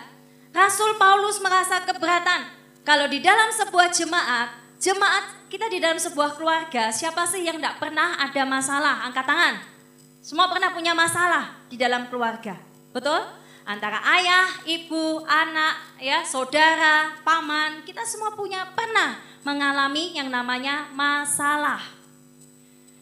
Rasul 0.53 1.01
Paulus 1.01 1.41
merasa 1.41 1.81
keberatan 1.89 2.53
kalau 2.85 3.09
di 3.09 3.25
dalam 3.25 3.49
sebuah 3.49 3.89
jemaat 3.89 4.61
Jemaat 4.81 5.53
kita 5.53 5.69
di 5.69 5.77
dalam 5.77 6.01
sebuah 6.01 6.41
keluarga, 6.41 6.89
siapa 6.89 7.29
sih 7.29 7.45
yang 7.45 7.61
tidak 7.61 7.77
pernah 7.77 8.17
ada 8.17 8.49
masalah? 8.49 9.05
Angkat 9.05 9.29
tangan. 9.29 9.80
Semua 10.21 10.53
pernah 10.53 10.73
punya 10.73 10.93
masalah 10.93 11.57
di 11.69 11.81
dalam 11.81 12.09
keluarga. 12.13 12.57
Betul? 12.93 13.21
Antara 13.65 14.01
ayah, 14.17 14.49
ibu, 14.69 15.25
anak, 15.25 16.01
ya, 16.01 16.25
saudara, 16.25 17.17
paman, 17.25 17.85
kita 17.85 18.05
semua 18.05 18.33
punya 18.37 18.69
pernah 18.73 19.21
mengalami 19.45 20.17
yang 20.17 20.29
namanya 20.29 20.89
masalah. 20.93 21.81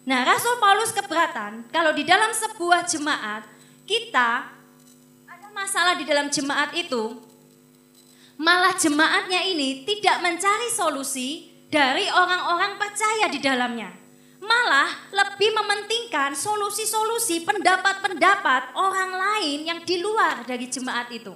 Nah, 0.09 0.25
Rasul 0.25 0.57
Paulus 0.63 0.95
keberatan 0.95 1.69
kalau 1.69 1.93
di 1.93 2.07
dalam 2.07 2.33
sebuah 2.33 2.87
jemaat 2.89 3.45
kita 3.85 4.49
ada 5.29 5.49
masalah 5.53 5.95
di 5.99 6.05
dalam 6.09 6.33
jemaat 6.33 6.73
itu, 6.73 7.19
malah 8.41 8.73
jemaatnya 8.79 9.43
ini 9.45 9.85
tidak 9.85 10.23
mencari 10.25 10.69
solusi, 10.73 11.49
dari 11.69 12.09
orang-orang 12.09 12.81
percaya 12.81 13.29
di 13.29 13.39
dalamnya. 13.45 13.93
Malah 14.39 15.11
lebih 15.11 15.51
mementingkan 15.51 16.35
solusi-solusi 16.39 17.43
pendapat-pendapat 17.43 18.79
orang 18.79 19.11
lain 19.11 19.59
yang 19.67 19.81
di 19.83 19.99
luar 19.99 20.47
dari 20.47 20.71
jemaat 20.71 21.11
itu. 21.11 21.35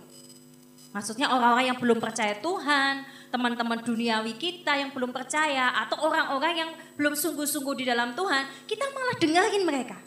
Maksudnya 0.92 1.32
orang-orang 1.32 1.72
yang 1.72 1.78
belum 1.80 1.98
percaya 1.98 2.36
Tuhan, 2.38 3.02
teman-teman 3.32 3.80
duniawi 3.80 4.36
kita 4.36 4.76
yang 4.76 4.92
belum 4.92 5.08
percaya, 5.08 5.72
atau 5.82 6.04
orang-orang 6.04 6.54
yang 6.54 6.70
belum 7.00 7.16
sungguh-sungguh 7.16 7.80
di 7.80 7.84
dalam 7.88 8.12
Tuhan, 8.12 8.68
kita 8.68 8.84
malah 8.92 9.16
dengerin 9.16 9.64
mereka. 9.64 9.98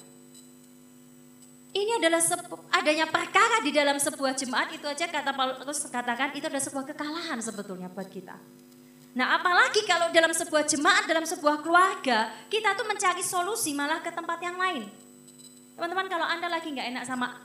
Ini 1.76 2.00
adalah 2.00 2.24
adanya 2.72 3.04
perkara 3.12 3.60
di 3.60 3.76
dalam 3.76 4.00
sebuah 4.00 4.32
jemaat 4.32 4.72
itu 4.72 4.88
aja 4.88 5.12
kata 5.12 5.36
Paulus 5.36 5.84
katakan 5.92 6.32
itu 6.32 6.48
adalah 6.48 6.64
sebuah 6.64 6.86
kekalahan 6.96 7.44
sebetulnya 7.44 7.92
buat 7.92 8.08
kita. 8.08 8.40
Nah 9.16 9.40
apalagi 9.40 9.88
kalau 9.88 10.12
dalam 10.12 10.36
sebuah 10.36 10.68
jemaat, 10.68 11.08
dalam 11.08 11.24
sebuah 11.24 11.64
keluarga, 11.64 12.36
kita 12.52 12.76
tuh 12.76 12.84
mencari 12.84 13.24
solusi 13.24 13.72
malah 13.72 14.04
ke 14.04 14.12
tempat 14.12 14.36
yang 14.44 14.60
lain. 14.60 14.92
Teman-teman 15.80 16.12
kalau 16.12 16.28
Anda 16.28 16.52
lagi 16.52 16.68
nggak 16.68 16.88
enak 16.92 17.04
sama 17.08 17.40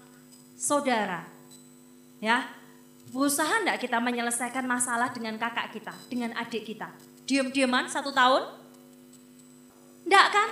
saudara, 0.59 1.23
ya 2.19 2.43
berusaha 3.15 3.63
enggak 3.63 3.87
kita 3.87 4.03
menyelesaikan 4.03 4.67
masalah 4.67 5.15
dengan 5.15 5.39
kakak 5.39 5.71
kita, 5.71 5.95
dengan 6.11 6.35
adik 6.39 6.67
kita. 6.67 6.91
Diam-diaman 7.27 7.87
satu 7.87 8.11
tahun? 8.11 8.51
Enggak 10.11 10.27
kan? 10.35 10.49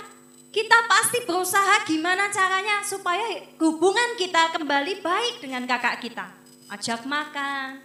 Kita 0.49 0.87
pasti 0.87 1.19
berusaha 1.27 1.83
gimana 1.83 2.31
caranya 2.31 2.81
supaya 2.81 3.43
hubungan 3.59 4.15
kita 4.15 4.55
kembali 4.55 5.03
baik 5.03 5.43
dengan 5.43 5.67
kakak 5.67 5.99
kita. 5.99 6.31
Ajak 6.71 7.03
makan. 7.05 7.83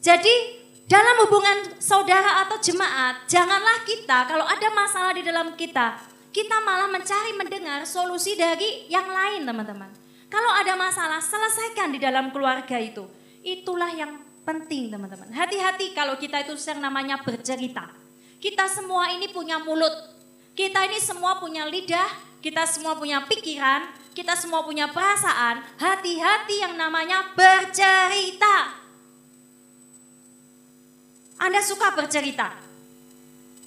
Jadi 0.00 0.65
dalam 0.86 1.26
hubungan 1.26 1.82
saudara 1.82 2.46
atau 2.46 2.62
jemaat, 2.62 3.26
janganlah 3.26 3.82
kita 3.82 4.22
kalau 4.30 4.46
ada 4.46 4.68
masalah 4.70 5.10
di 5.18 5.26
dalam 5.26 5.58
kita, 5.58 5.98
kita 6.30 6.62
malah 6.62 6.86
mencari 6.86 7.34
mendengar 7.34 7.82
solusi 7.82 8.38
dari 8.38 8.86
yang 8.86 9.10
lain 9.10 9.42
teman-teman. 9.42 9.90
Kalau 10.30 10.50
ada 10.54 10.78
masalah, 10.78 11.18
selesaikan 11.18 11.90
di 11.90 11.98
dalam 11.98 12.30
keluarga 12.30 12.78
itu. 12.78 13.02
Itulah 13.42 13.90
yang 13.98 14.22
penting 14.46 14.94
teman-teman. 14.94 15.26
Hati-hati 15.34 15.90
kalau 15.90 16.14
kita 16.14 16.46
itu 16.46 16.54
yang 16.54 16.78
namanya 16.78 17.18
bercerita. 17.18 17.90
Kita 18.38 18.70
semua 18.70 19.10
ini 19.10 19.26
punya 19.34 19.58
mulut. 19.58 19.90
Kita 20.54 20.86
ini 20.86 21.02
semua 21.02 21.42
punya 21.42 21.66
lidah, 21.66 22.38
kita 22.38 22.62
semua 22.62 22.94
punya 22.94 23.26
pikiran, 23.26 23.90
kita 24.14 24.38
semua 24.38 24.62
punya 24.62 24.86
perasaan. 24.86 25.66
Hati-hati 25.82 26.62
yang 26.62 26.78
namanya 26.78 27.34
bercerita. 27.34 28.85
Anda 31.36 31.60
suka 31.60 31.92
bercerita. 31.92 32.56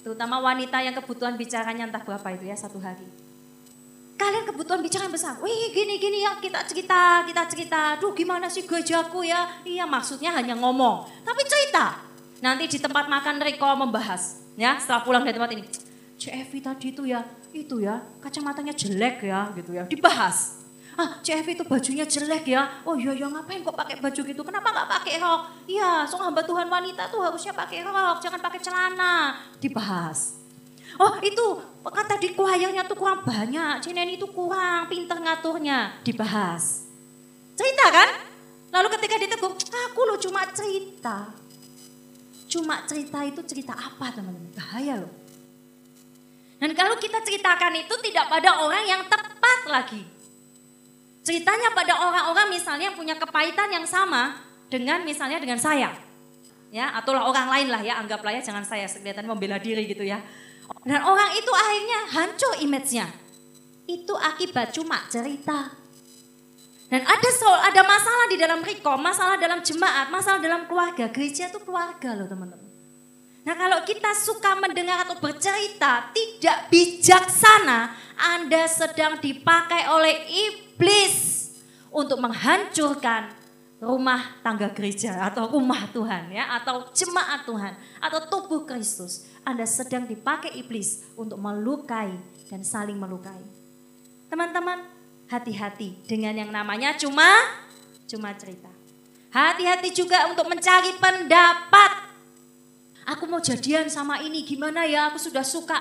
Terutama 0.00 0.40
wanita 0.42 0.80
yang 0.80 0.96
kebutuhan 0.96 1.36
bicaranya 1.36 1.86
entah 1.86 2.02
berapa 2.02 2.28
itu 2.34 2.48
ya 2.48 2.56
satu 2.56 2.80
hari. 2.80 3.04
Kalian 4.20 4.44
kebutuhan 4.44 4.84
bicara 4.84 5.08
yang 5.08 5.14
besar. 5.16 5.40
Wih 5.40 5.72
gini 5.72 5.96
gini 5.96 6.24
ya 6.24 6.36
kita 6.40 6.64
cerita, 6.68 7.24
kita 7.24 7.42
cerita. 7.48 7.80
Duh 7.96 8.12
gimana 8.12 8.52
sih 8.52 8.68
gerejaku 8.68 9.24
ya. 9.24 9.48
Iya 9.64 9.88
maksudnya 9.88 10.32
hanya 10.36 10.56
ngomong. 10.56 11.08
Tapi 11.24 11.42
cerita. 11.48 12.04
Nanti 12.40 12.68
di 12.68 12.78
tempat 12.80 13.08
makan 13.08 13.40
Riko 13.40 13.68
membahas. 13.76 14.44
Ya 14.56 14.76
setelah 14.76 15.04
pulang 15.04 15.24
dari 15.24 15.36
tempat 15.36 15.52
ini. 15.56 15.64
CFV 16.20 16.52
tadi 16.60 16.92
itu 16.92 17.08
ya, 17.08 17.24
itu 17.56 17.80
ya 17.80 17.96
kacamatanya 18.20 18.76
jelek 18.76 19.24
ya 19.24 19.48
gitu 19.56 19.72
ya. 19.72 19.88
Dibahas 19.88 20.59
ah 21.00 21.16
CF 21.24 21.46
itu 21.56 21.64
bajunya 21.64 22.04
jelek 22.04 22.44
ya. 22.44 22.84
Oh 22.84 22.92
iya 22.92 23.16
ya 23.16 23.32
ngapain 23.32 23.64
kok 23.64 23.72
pakai 23.72 23.96
baju 23.96 24.20
gitu? 24.20 24.42
Kenapa 24.44 24.68
nggak 24.68 24.88
pakai 25.00 25.14
rok? 25.16 25.40
Iya, 25.64 26.04
so 26.04 26.20
hamba 26.20 26.44
Tuhan 26.44 26.68
wanita 26.68 27.08
tuh 27.08 27.24
harusnya 27.24 27.56
pakai 27.56 27.80
rok, 27.88 28.20
jangan 28.20 28.40
pakai 28.44 28.60
celana. 28.60 29.40
Dibahas. 29.56 30.36
Oh 31.00 31.16
itu 31.24 31.46
kata 31.80 32.20
di 32.20 32.36
choirnya 32.36 32.84
tuh 32.84 32.98
kurang 32.98 33.24
banyak, 33.24 33.80
Cinen 33.80 34.10
itu 34.12 34.28
kurang, 34.28 34.90
pinter 34.92 35.16
ngaturnya. 35.16 36.04
Dibahas. 36.04 36.84
Cerita 37.56 37.86
kan? 37.88 38.08
Lalu 38.70 38.88
ketika 38.98 39.16
ditegur, 39.18 39.52
aku 39.56 40.00
lo 40.04 40.14
cuma 40.20 40.44
cerita. 40.52 41.32
Cuma 42.50 42.82
cerita 42.84 43.22
itu 43.22 43.40
cerita 43.46 43.72
apa 43.74 44.10
teman-teman? 44.12 44.50
Bahaya 44.54 45.02
loh. 45.06 45.12
Dan 46.60 46.76
kalau 46.76 46.92
kita 47.00 47.24
ceritakan 47.24 47.72
itu 47.80 47.94
tidak 48.04 48.28
pada 48.28 48.60
orang 48.60 48.84
yang 48.84 49.02
tepat 49.08 49.60
lagi. 49.70 50.02
Ceritanya 51.20 51.76
pada 51.76 52.00
orang-orang 52.00 52.56
misalnya 52.56 52.88
yang 52.92 52.96
punya 52.96 53.14
kepahitan 53.16 53.68
yang 53.68 53.84
sama 53.84 54.40
dengan 54.72 55.04
misalnya 55.04 55.36
dengan 55.36 55.60
saya. 55.60 55.92
Ya, 56.70 56.94
atau 56.94 57.12
orang 57.12 57.50
lain 57.50 57.68
lah 57.68 57.82
ya, 57.82 57.98
anggaplah 57.98 58.30
ya 58.30 58.40
jangan 58.40 58.62
saya 58.62 58.86
kelihatan 58.86 59.26
membela 59.26 59.58
diri 59.58 59.84
gitu 59.90 60.06
ya. 60.06 60.22
Dan 60.86 61.02
orang 61.02 61.34
itu 61.34 61.50
akhirnya 61.50 62.00
hancur 62.14 62.54
image-nya. 62.62 63.10
Itu 63.90 64.14
akibat 64.14 64.70
cuma 64.70 65.02
cerita. 65.10 65.74
Dan 66.90 67.02
ada 67.06 67.30
ada 67.70 67.82
masalah 67.86 68.26
di 68.30 68.36
dalam 68.38 68.60
riko, 68.62 68.94
masalah 68.98 69.38
dalam 69.38 69.62
jemaat, 69.62 70.10
masalah 70.14 70.38
dalam 70.38 70.66
keluarga. 70.66 71.10
Gereja 71.10 71.50
itu 71.50 71.58
keluarga 71.62 72.14
loh 72.14 72.26
teman-teman. 72.26 72.70
Nah 73.46 73.54
kalau 73.56 73.82
kita 73.82 74.10
suka 74.14 74.58
mendengar 74.58 75.06
atau 75.06 75.18
bercerita 75.18 76.10
tidak 76.14 76.70
bijaksana, 76.70 77.94
Anda 78.14 78.66
sedang 78.70 79.18
dipakai 79.18 79.90
oleh 79.90 80.16
ibu 80.28 80.69
iblis 80.80 81.52
untuk 81.92 82.16
menghancurkan 82.24 83.36
rumah 83.84 84.40
tangga 84.40 84.72
gereja 84.72 85.28
atau 85.28 85.52
rumah 85.52 85.84
Tuhan 85.92 86.32
ya 86.32 86.56
atau 86.56 86.88
jemaat 86.96 87.44
Tuhan 87.44 87.76
atau 88.00 88.20
tubuh 88.32 88.64
Kristus. 88.64 89.28
Anda 89.44 89.68
sedang 89.68 90.08
dipakai 90.08 90.56
iblis 90.56 91.04
untuk 91.20 91.36
melukai 91.36 92.16
dan 92.48 92.64
saling 92.64 92.96
melukai. 92.96 93.44
Teman-teman, 94.32 94.80
hati-hati 95.28 96.00
dengan 96.08 96.32
yang 96.32 96.48
namanya 96.48 96.96
cuma 96.96 97.28
cuma 98.08 98.32
cerita. 98.32 98.72
Hati-hati 99.28 99.92
juga 99.92 100.32
untuk 100.32 100.48
mencari 100.48 100.96
pendapat. 100.96 102.08
Aku 103.04 103.28
mau 103.28 103.40
jadian 103.40 103.88
sama 103.92 104.20
ini, 104.24 104.42
gimana 104.48 104.88
ya? 104.88 105.12
Aku 105.12 105.20
sudah 105.20 105.44
suka. 105.44 105.76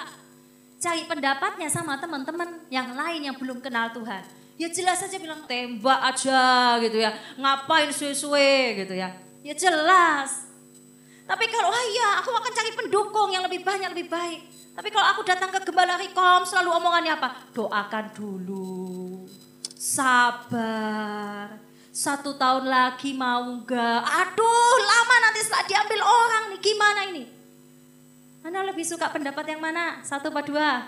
Cari 0.80 1.04
pendapatnya 1.08 1.68
sama 1.68 2.00
teman-teman 2.00 2.64
yang 2.72 2.96
lain 2.96 3.28
yang 3.28 3.36
belum 3.36 3.60
kenal 3.60 3.92
Tuhan. 3.92 4.39
Ya 4.60 4.68
jelas 4.68 5.00
saja 5.00 5.16
bilang 5.16 5.48
tembak 5.48 6.04
aja 6.04 6.76
gitu 6.84 7.00
ya. 7.00 7.16
Ngapain 7.40 7.88
suwe-suwe 7.96 8.84
gitu 8.84 8.92
ya. 8.92 9.16
Ya 9.40 9.56
jelas. 9.56 10.52
Tapi 11.24 11.48
kalau 11.48 11.72
oh 11.72 11.86
iya 11.96 12.20
aku 12.20 12.36
akan 12.36 12.52
cari 12.52 12.72
pendukung 12.76 13.32
yang 13.32 13.48
lebih 13.48 13.64
banyak 13.64 13.88
lebih 13.96 14.12
baik. 14.12 14.44
Tapi 14.76 14.92
kalau 14.92 15.16
aku 15.16 15.24
datang 15.24 15.48
ke 15.48 15.64
gembala 15.64 15.96
Rikom 15.96 16.44
selalu 16.44 16.76
omongannya 16.76 17.16
apa? 17.16 17.40
Doakan 17.56 18.12
dulu. 18.12 19.24
Sabar. 19.80 21.56
Satu 21.96 22.36
tahun 22.36 22.68
lagi 22.68 23.16
mau 23.16 23.48
enggak? 23.48 24.04
Aduh 24.04 24.76
lama 24.84 25.16
nanti 25.24 25.40
setelah 25.40 25.66
diambil 25.72 26.00
orang 26.04 26.44
nih 26.52 26.60
gimana 26.60 27.02
ini? 27.08 27.24
Anda 28.44 28.68
lebih 28.68 28.84
suka 28.84 29.08
pendapat 29.08 29.56
yang 29.56 29.64
mana? 29.64 30.04
Satu 30.04 30.36
apa 30.36 30.44
dua? 30.44 30.84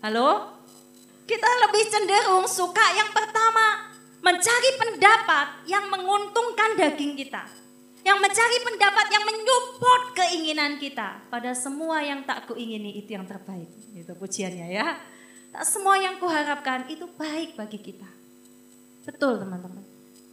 Halo? 0.00 0.61
Kita 1.22 1.48
lebih 1.68 1.84
cenderung 1.88 2.46
suka 2.50 2.86
yang 2.98 3.10
pertama. 3.14 3.92
Mencari 4.22 4.70
pendapat 4.78 5.66
yang 5.66 5.90
menguntungkan 5.90 6.78
daging 6.78 7.18
kita 7.18 7.62
yang 8.02 8.18
mencari 8.18 8.58
pendapat 8.66 9.06
yang 9.14 9.24
menyupport 9.26 10.02
keinginan 10.18 10.72
kita. 10.78 11.22
Pada 11.30 11.54
semua 11.54 12.02
yang 12.02 12.26
tak 12.26 12.50
kuingini 12.50 12.98
itu 12.98 13.14
yang 13.14 13.26
terbaik. 13.26 13.70
Itu 13.94 14.18
pujiannya 14.18 14.66
ya. 14.74 14.98
Tak 15.54 15.64
semua 15.66 16.00
yang 16.02 16.18
kuharapkan 16.18 16.90
itu 16.90 17.06
baik 17.14 17.54
bagi 17.54 17.78
kita. 17.78 18.08
Betul 19.06 19.38
teman-teman. 19.38 19.84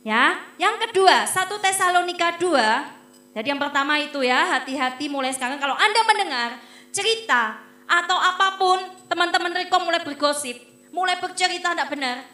Ya, 0.02 0.40
yang 0.58 0.80
kedua, 0.80 1.28
satu 1.28 1.60
Tesalonika 1.60 2.40
2. 2.40 3.38
Jadi 3.38 3.48
yang 3.52 3.62
pertama 3.62 4.00
itu 4.02 4.26
ya, 4.26 4.58
hati-hati 4.58 5.12
mulai 5.12 5.30
sekarang 5.36 5.62
kalau 5.62 5.78
Anda 5.78 6.02
mendengar 6.08 6.50
cerita 6.90 7.62
atau 7.86 8.18
apa 8.18 8.58
pun, 8.58 8.80
teman-teman 9.12 9.54
Riko 9.54 9.78
mulai 9.84 10.02
bergosip, 10.02 10.58
mulai 10.94 11.18
bercerita 11.18 11.74
tidak 11.74 11.90
benar, 11.92 12.26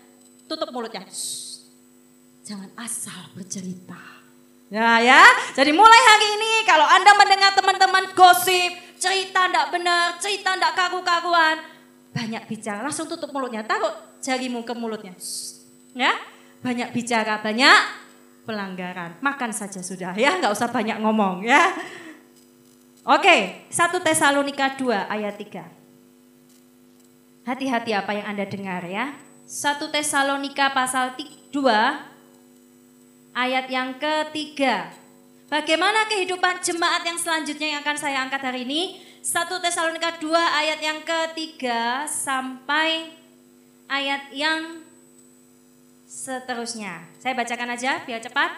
tutup 0.47 0.69
mulutnya. 0.71 1.03
Shh, 1.07 1.65
jangan 2.45 2.69
asal 2.77 3.33
bercerita 3.33 4.15
Ya 4.73 4.97
ya, 4.97 5.21
jadi 5.53 5.69
mulai 5.69 6.01
hari 6.01 6.27
ini 6.41 6.51
kalau 6.65 6.89
Anda 6.89 7.13
mendengar 7.13 7.53
teman-teman 7.53 8.17
gosip, 8.17 8.73
cerita 8.97 9.45
tidak 9.45 9.69
benar, 9.69 10.17
cerita 10.17 10.57
tidak 10.57 10.73
karu-karuan, 10.73 11.61
banyak 12.09 12.41
bicara, 12.49 12.81
langsung 12.81 13.05
tutup 13.05 13.29
mulutnya, 13.29 13.61
taruh 13.61 13.93
jarimu 14.25 14.65
ke 14.65 14.73
mulutnya. 14.73 15.13
Ya, 15.93 16.17
banyak 16.65 16.89
bicara, 16.97 17.45
banyak 17.45 17.77
pelanggaran. 18.49 19.21
Makan 19.21 19.53
saja 19.53 19.85
sudah 19.85 20.17
ya, 20.17 20.41
nggak 20.41 20.49
usah 20.49 20.73
banyak 20.73 20.97
ngomong 20.97 21.45
ya. 21.45 21.61
Oke, 23.05 23.69
1 23.69 24.01
Tesalonika 24.01 24.73
2 24.81 25.13
ayat 25.13 25.37
3. 25.37 25.61
Hati-hati 27.45 27.93
apa 27.93 28.09
yang 28.17 28.25
Anda 28.25 28.49
dengar 28.49 28.81
ya. 28.89 29.13
1 29.45 29.77
Tesalonika 29.93 30.73
pasal 30.73 31.13
2 31.13 31.53
ayat 33.37 33.69
yang 33.69 34.01
ketiga. 34.01 34.89
Bagaimana 35.45 36.09
kehidupan 36.09 36.65
jemaat 36.65 37.05
yang 37.05 37.21
selanjutnya 37.21 37.77
yang 37.77 37.85
akan 37.85 37.97
saya 38.01 38.25
angkat 38.25 38.41
hari 38.41 38.65
ini? 38.65 38.97
1 39.21 39.45
Tesalonika 39.61 40.17
2 40.17 40.33
ayat 40.33 40.79
yang 40.81 41.05
ketiga 41.05 42.09
sampai 42.09 43.13
ayat 43.93 44.33
yang 44.33 44.81
seterusnya. 46.09 47.05
Saya 47.21 47.37
bacakan 47.37 47.77
aja 47.77 48.01
biar 48.09 48.25
cepat. 48.25 48.57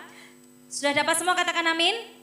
Sudah 0.71 0.95
dapat 0.95 1.19
semua 1.19 1.35
katakan 1.35 1.67
amin? 1.75 2.15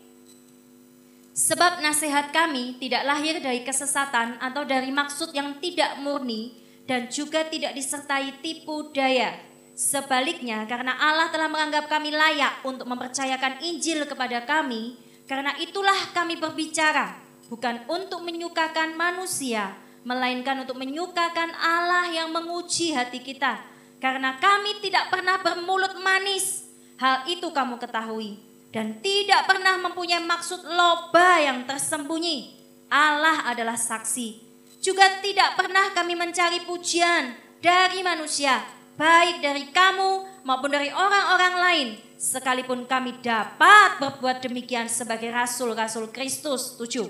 Sebab 1.34 1.84
nasihat 1.84 2.30
kami 2.32 2.78
tidak 2.80 3.04
lahir 3.04 3.36
dari 3.42 3.60
kesesatan 3.66 4.38
atau 4.38 4.62
dari 4.64 4.88
maksud 4.94 5.34
yang 5.34 5.58
tidak 5.58 5.98
murni 6.00 6.63
dan 6.84 7.08
juga 7.08 7.48
tidak 7.48 7.72
disertai 7.72 8.40
tipu 8.44 8.92
daya 8.92 9.54
Sebaliknya, 9.74 10.62
karena 10.70 10.94
Allah 10.94 11.34
telah 11.34 11.50
menganggap 11.50 11.90
kami 11.90 12.14
layak 12.14 12.62
untuk 12.62 12.86
mempercayakan 12.86 13.58
Injil 13.58 14.06
kepada 14.06 14.46
kami, 14.46 14.94
karena 15.26 15.50
itulah 15.58 16.14
kami 16.14 16.38
berbicara, 16.38 17.18
bukan 17.50 17.82
untuk 17.90 18.22
menyukakan 18.22 18.94
manusia, 18.94 19.74
melainkan 20.06 20.62
untuk 20.62 20.78
menyukakan 20.78 21.50
Allah 21.58 22.06
yang 22.06 22.30
menguji 22.30 22.94
hati 22.94 23.18
kita. 23.18 23.66
Karena 23.98 24.38
kami 24.38 24.78
tidak 24.78 25.10
pernah 25.10 25.42
bermulut 25.42 25.98
manis, 25.98 26.70
hal 27.02 27.26
itu 27.26 27.50
kamu 27.50 27.74
ketahui, 27.82 28.38
dan 28.70 29.02
tidak 29.02 29.50
pernah 29.50 29.74
mempunyai 29.82 30.22
maksud 30.22 30.62
loba 30.70 31.42
yang 31.42 31.66
tersembunyi. 31.66 32.62
Allah 32.86 33.50
adalah 33.50 33.74
saksi. 33.74 34.53
Juga 34.84 35.24
tidak 35.24 35.56
pernah 35.56 35.96
kami 35.96 36.12
mencari 36.12 36.60
pujian 36.68 37.32
dari 37.64 38.04
manusia, 38.04 38.60
baik 39.00 39.40
dari 39.40 39.72
kamu 39.72 40.44
maupun 40.44 40.68
dari 40.68 40.92
orang-orang 40.92 41.54
lain, 41.56 41.88
sekalipun 42.20 42.84
kami 42.84 43.16
dapat 43.24 43.96
berbuat 43.96 44.44
demikian 44.44 44.84
sebagai 44.92 45.32
rasul-rasul 45.32 46.12
Kristus. 46.12 46.76
Tujuh. 46.76 47.08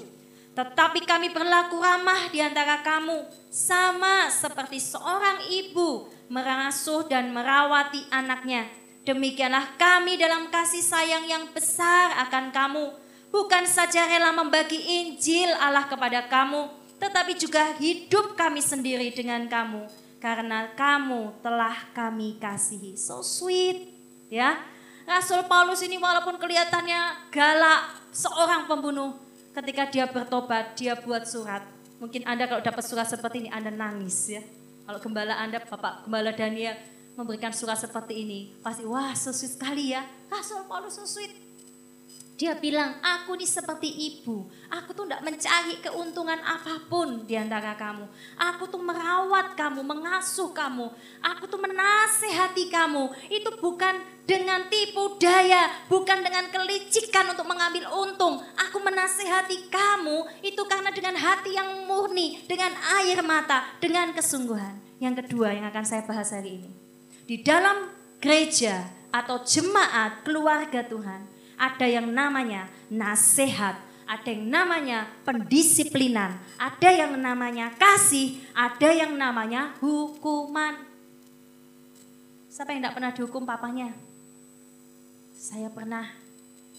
Tetapi 0.55 1.03
kami 1.03 1.35
berlaku 1.35 1.83
ramah 1.83 2.31
di 2.31 2.39
antara 2.39 2.79
kamu, 2.87 3.27
sama 3.51 4.31
seperti 4.31 4.79
seorang 4.79 5.43
ibu 5.51 6.07
mengasuh 6.31 7.11
dan 7.11 7.35
merawati 7.35 8.07
anaknya. 8.15 8.71
Demikianlah 9.03 9.75
kami 9.75 10.15
dalam 10.15 10.47
kasih 10.47 10.79
sayang 10.79 11.27
yang 11.27 11.51
besar 11.51 12.23
akan 12.31 12.55
kamu. 12.55 12.85
Bukan 13.35 13.67
saja 13.67 14.07
rela 14.07 14.31
membagi 14.31 14.79
Injil 14.79 15.51
Allah 15.59 15.91
kepada 15.91 16.31
kamu, 16.31 16.84
tetapi 17.05 17.37
juga 17.37 17.77
hidup 17.77 18.33
kami 18.33 18.65
sendiri 18.65 19.13
dengan 19.13 19.45
kamu 19.45 19.85
karena 20.25 20.73
kamu 20.73 21.37
telah 21.45 21.77
kami 21.93 22.41
kasihi. 22.41 22.97
So 22.97 23.21
sweet, 23.21 23.93
ya. 24.33 24.57
Rasul 25.05 25.45
Paulus 25.45 25.85
ini 25.85 26.01
walaupun 26.01 26.41
kelihatannya 26.41 27.29
galak, 27.29 28.09
seorang 28.09 28.65
pembunuh, 28.65 29.21
ketika 29.53 29.85
dia 29.93 30.09
bertobat, 30.09 30.73
dia 30.81 30.97
buat 30.97 31.29
surat. 31.29 31.61
Mungkin 32.01 32.25
Anda 32.25 32.49
kalau 32.49 32.65
dapat 32.65 32.81
surat 32.89 33.05
seperti 33.05 33.45
ini, 33.45 33.51
Anda 33.53 33.69
nangis 33.69 34.33
ya. 34.33 34.41
Kalau 34.89 34.97
gembala 35.05 35.37
Anda, 35.37 35.61
Bapak 35.61 36.09
Gembala 36.09 36.33
Daniel 36.33 36.73
memberikan 37.21 37.53
surat 37.53 37.77
seperti 37.77 38.25
ini, 38.25 38.57
pasti 38.65 38.89
wah 38.89 39.13
so 39.13 39.29
sweet 39.29 39.61
sekali 39.61 39.93
ya. 39.93 40.09
Rasul 40.33 40.65
Paulus 40.65 40.97
so 40.97 41.05
sweet. 41.05 41.44
Dia 42.35 42.59
bilang, 42.59 42.99
aku 42.99 43.39
ini 43.39 43.47
seperti 43.47 43.87
ibu. 43.87 44.51
Aku 44.67 44.91
tuh 44.91 45.07
tidak 45.07 45.23
mencari 45.23 45.79
keuntungan 45.79 46.43
apa 46.43 46.83
pun 46.91 47.23
di 47.23 47.39
antara 47.39 47.79
kamu. 47.79 48.11
Aku 48.35 48.67
tuh 48.67 48.83
merawat 48.83 49.55
kamu, 49.55 49.87
mengasuh 49.87 50.51
kamu. 50.51 50.91
Aku 51.23 51.47
tuh 51.47 51.63
menasehati 51.63 52.75
kamu. 52.75 53.07
Itu 53.31 53.55
bukan 53.63 54.03
dengan 54.27 54.67
tipu 54.67 55.15
daya, 55.23 55.87
bukan 55.87 56.27
dengan 56.27 56.51
kelicikan 56.51 57.31
untuk 57.31 57.47
mengambil 57.47 57.87
untung. 58.03 58.43
Aku 58.67 58.83
menasehati 58.83 59.71
kamu 59.71 60.27
itu 60.43 60.63
karena 60.67 60.91
dengan 60.91 61.15
hati 61.15 61.55
yang 61.55 61.87
murni, 61.87 62.43
dengan 62.51 62.75
air 62.99 63.23
mata, 63.23 63.63
dengan 63.79 64.11
kesungguhan. 64.11 64.83
Yang 64.99 65.23
kedua 65.23 65.55
yang 65.55 65.71
akan 65.71 65.85
saya 65.87 66.03
bahas 66.03 66.35
hari 66.35 66.59
ini. 66.59 66.71
Di 67.31 67.47
dalam 67.47 67.95
gereja 68.19 68.91
atau 69.15 69.39
jemaat 69.47 70.27
keluarga 70.27 70.83
Tuhan, 70.83 71.34
ada 71.55 71.87
yang 71.87 72.11
namanya 72.11 72.67
nasihat, 72.91 73.79
ada 74.05 74.29
yang 74.29 74.45
namanya 74.49 75.09
pendisiplinan, 75.25 76.37
ada 76.61 76.91
yang 76.93 77.17
namanya 77.17 77.73
kasih, 77.75 78.39
ada 78.53 78.91
yang 78.93 79.17
namanya 79.17 79.75
hukuman. 79.81 80.77
Siapa 82.51 82.71
yang 82.71 82.87
tidak 82.87 82.95
pernah 82.95 83.13
dihukum 83.13 83.43
papanya? 83.43 83.91
Saya 85.35 85.69
pernah. 85.69 86.07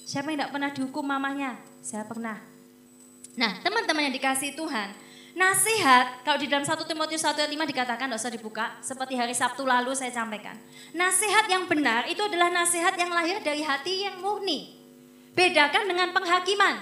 Siapa 0.05 0.31
yang 0.31 0.39
tidak 0.39 0.53
pernah 0.55 0.71
dihukum 0.71 1.03
mamanya? 1.03 1.59
Saya 1.83 2.07
pernah. 2.07 2.39
Nah, 3.35 3.59
teman-teman 3.59 4.07
yang 4.07 4.15
dikasih 4.15 4.55
Tuhan, 4.55 4.95
Nasihat, 5.35 6.23
kalau 6.23 6.39
di 6.39 6.47
dalam 6.47 6.63
1 6.63 6.79
Timotius 6.87 7.19
1 7.19 7.35
ayat 7.35 7.51
5 7.51 7.67
dikatakan, 7.67 8.07
tidak 8.07 8.23
usah 8.23 8.31
dibuka, 8.31 8.65
seperti 8.79 9.19
hari 9.19 9.35
Sabtu 9.35 9.67
lalu 9.67 9.91
saya 9.91 10.07
sampaikan. 10.15 10.55
Nasihat 10.95 11.51
yang 11.51 11.67
benar 11.67 12.07
itu 12.07 12.23
adalah 12.23 12.47
nasihat 12.55 12.95
yang 12.95 13.11
lahir 13.11 13.43
dari 13.43 13.59
hati 13.59 14.07
yang 14.07 14.23
murni. 14.23 14.71
Bedakan 15.35 15.91
dengan 15.91 16.15
penghakiman. 16.15 16.79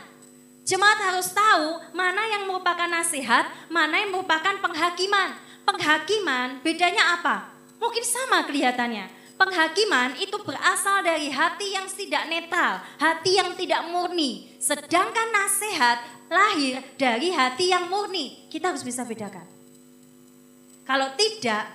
Jemaat 0.70 1.02
harus 1.02 1.34
tahu 1.34 1.82
mana 1.98 2.30
yang 2.30 2.46
merupakan 2.46 2.86
nasihat, 2.86 3.50
mana 3.74 4.06
yang 4.06 4.14
merupakan 4.14 4.54
penghakiman. 4.62 5.34
Penghakiman 5.66 6.62
bedanya 6.62 7.18
apa? 7.18 7.50
Mungkin 7.82 8.06
sama 8.06 8.46
kelihatannya. 8.46 9.10
Penghakiman 9.34 10.14
itu 10.22 10.38
berasal 10.46 11.02
dari 11.02 11.34
hati 11.34 11.74
yang 11.74 11.90
tidak 11.90 12.30
netral, 12.30 12.86
hati 13.02 13.34
yang 13.34 13.58
tidak 13.58 13.82
murni. 13.90 14.54
Sedangkan 14.62 15.34
nasihat 15.34 16.00
lahir 16.34 16.82
dari 16.98 17.30
hati 17.30 17.70
yang 17.70 17.86
murni. 17.94 18.50
Kita 18.50 18.74
harus 18.74 18.82
bisa 18.82 19.06
bedakan. 19.06 19.46
Kalau 20.84 21.14
tidak, 21.14 21.70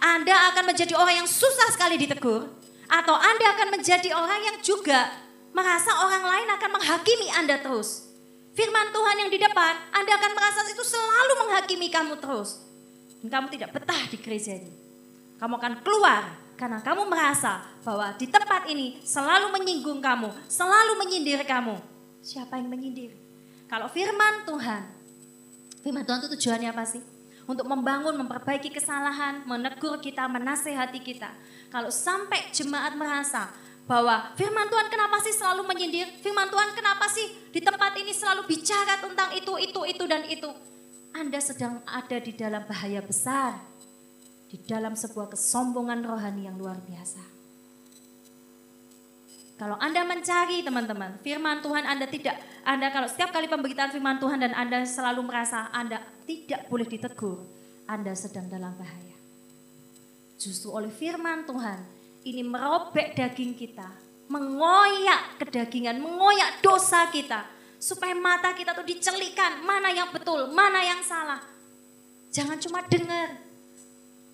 Anda 0.00 0.50
akan 0.54 0.64
menjadi 0.72 0.96
orang 0.96 1.22
yang 1.24 1.28
susah 1.28 1.68
sekali 1.76 2.00
ditegur. 2.00 2.48
Atau 2.88 3.12
Anda 3.12 3.52
akan 3.52 3.68
menjadi 3.76 4.16
orang 4.16 4.40
yang 4.40 4.56
juga 4.64 5.12
merasa 5.52 5.92
orang 6.08 6.24
lain 6.24 6.48
akan 6.56 6.70
menghakimi 6.80 7.28
Anda 7.36 7.60
terus. 7.60 8.08
Firman 8.56 8.90
Tuhan 8.90 9.16
yang 9.22 9.30
di 9.30 9.38
depan, 9.38 9.74
Anda 9.92 10.16
akan 10.16 10.32
merasa 10.34 10.64
itu 10.66 10.82
selalu 10.82 11.32
menghakimi 11.46 11.92
kamu 11.92 12.16
terus. 12.16 12.64
Dan 13.20 13.28
kamu 13.28 13.46
tidak 13.52 13.76
betah 13.76 14.02
di 14.08 14.16
gereja 14.18 14.56
ini. 14.56 14.72
Kamu 15.38 15.54
akan 15.60 15.74
keluar 15.84 16.34
karena 16.58 16.82
kamu 16.82 17.06
merasa 17.06 17.62
bahwa 17.86 18.10
di 18.18 18.26
tempat 18.26 18.66
ini 18.66 18.98
selalu 19.06 19.54
menyinggung 19.54 20.02
kamu, 20.02 20.34
selalu 20.50 20.98
menyindir 20.98 21.38
kamu. 21.46 21.78
Siapa 22.18 22.58
yang 22.58 22.66
menyindir? 22.66 23.27
Kalau 23.68 23.86
firman 23.92 24.48
Tuhan, 24.48 24.82
firman 25.84 26.02
Tuhan 26.08 26.18
itu 26.24 26.28
tujuannya 26.34 26.72
apa 26.72 26.84
sih? 26.88 27.04
untuk 27.48 27.64
membangun, 27.64 28.12
memperbaiki 28.20 28.68
kesalahan, 28.68 29.40
menegur 29.48 29.96
kita, 30.04 30.28
menasehati 30.28 31.00
kita. 31.00 31.32
Kalau 31.72 31.88
sampai 31.88 32.52
jemaat 32.52 32.92
merasa 32.92 33.48
bahwa 33.88 34.36
firman 34.36 34.68
Tuhan 34.68 34.92
kenapa 34.92 35.16
sih 35.24 35.32
selalu 35.32 35.64
menyindir? 35.64 36.12
Firman 36.20 36.52
Tuhan 36.52 36.76
kenapa 36.76 37.08
sih 37.08 37.48
di 37.48 37.64
tempat 37.64 37.96
ini 37.96 38.12
selalu 38.12 38.44
bicara 38.44 39.00
tentang 39.00 39.32
itu, 39.32 39.56
itu, 39.64 39.80
itu, 39.88 40.04
dan 40.04 40.28
itu? 40.28 40.50
Anda 41.16 41.40
sedang 41.40 41.80
ada 41.88 42.20
di 42.20 42.36
dalam 42.36 42.68
bahaya 42.68 43.00
besar. 43.00 43.56
Di 44.48 44.60
dalam 44.68 44.92
sebuah 44.92 45.32
kesombongan 45.32 46.04
rohani 46.04 46.48
yang 46.48 46.60
luar 46.60 46.76
biasa. 46.84 47.37
Kalau 49.58 49.74
Anda 49.82 50.06
mencari 50.06 50.62
teman-teman, 50.62 51.18
firman 51.18 51.58
Tuhan 51.58 51.82
Anda 51.82 52.06
tidak, 52.06 52.38
Anda 52.62 52.94
kalau 52.94 53.10
setiap 53.10 53.34
kali 53.34 53.50
pemberitaan 53.50 53.90
firman 53.90 54.22
Tuhan 54.22 54.38
dan 54.38 54.54
Anda 54.54 54.86
selalu 54.86 55.26
merasa 55.26 55.66
Anda 55.74 55.98
tidak 56.30 56.70
boleh 56.70 56.86
ditegur, 56.86 57.42
Anda 57.90 58.14
sedang 58.14 58.46
dalam 58.46 58.78
bahaya. 58.78 59.18
Justru 60.38 60.70
oleh 60.70 60.94
firman 60.94 61.42
Tuhan, 61.42 61.82
ini 62.22 62.46
merobek 62.46 63.18
daging 63.18 63.58
kita, 63.58 63.90
mengoyak 64.30 65.42
kedagingan, 65.42 65.98
mengoyak 65.98 66.62
dosa 66.62 67.10
kita, 67.10 67.42
supaya 67.82 68.14
mata 68.14 68.54
kita 68.54 68.78
tuh 68.78 68.86
dicelikan, 68.86 69.66
mana 69.66 69.90
yang 69.90 70.14
betul, 70.14 70.54
mana 70.54 70.86
yang 70.86 71.02
salah. 71.02 71.42
Jangan 72.30 72.62
cuma 72.62 72.86
dengar, 72.86 73.34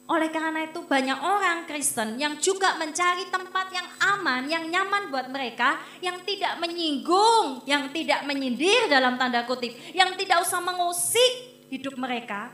oleh 0.04 0.28
karena 0.28 0.68
itu 0.68 0.84
banyak 0.84 1.16
orang 1.16 1.64
Kristen 1.64 2.20
yang 2.20 2.36
juga 2.36 2.76
mencari 2.76 3.24
tempat 3.32 3.72
yang 3.72 3.88
aman, 4.12 4.44
yang 4.44 4.68
nyaman 4.68 5.08
buat 5.08 5.32
mereka, 5.32 5.80
yang 6.04 6.20
tidak 6.28 6.60
menyinggung, 6.60 7.64
yang 7.64 7.88
tidak 7.88 8.20
menyindir 8.28 8.92
dalam 8.92 9.16
tanda 9.16 9.48
kutip, 9.48 9.72
yang 9.96 10.12
tidak 10.20 10.44
usah 10.44 10.60
mengusik 10.60 11.64
hidup 11.72 11.96
mereka. 11.96 12.52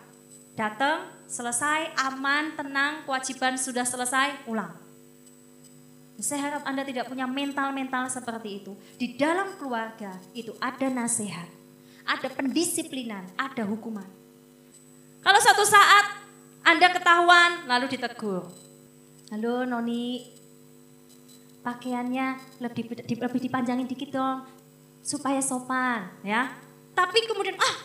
Datang, 0.55 1.11
selesai, 1.27 1.91
aman, 1.99 2.55
tenang, 2.55 3.03
kewajiban 3.03 3.59
sudah 3.59 3.83
selesai, 3.83 4.47
pulang. 4.47 4.71
Saya 6.21 6.53
harap 6.53 6.63
Anda 6.69 6.85
tidak 6.85 7.09
punya 7.09 7.25
mental-mental 7.25 8.13
seperti 8.13 8.63
itu. 8.63 8.77
Di 8.95 9.17
dalam 9.19 9.57
keluarga 9.57 10.15
itu 10.37 10.53
ada 10.63 10.87
nasihat, 10.87 11.49
ada 12.07 12.29
pendisiplinan, 12.31 13.27
ada 13.35 13.65
hukuman. 13.67 14.07
Kalau 15.25 15.41
satu 15.41 15.65
saat 15.65 16.20
anda 16.65 16.93
ketahuan 16.93 17.65
lalu 17.67 17.87
ditegur. 17.91 18.45
Halo 19.31 19.63
Noni, 19.63 20.27
pakaiannya 21.63 22.59
lebih 22.61 22.91
lebih 22.97 23.41
dipanjangin 23.41 23.87
dikit 23.87 24.11
dong 24.11 24.45
supaya 25.01 25.41
sopan 25.41 26.11
ya. 26.27 26.51
Tapi 26.93 27.19
kemudian 27.25 27.57
ah 27.57 27.77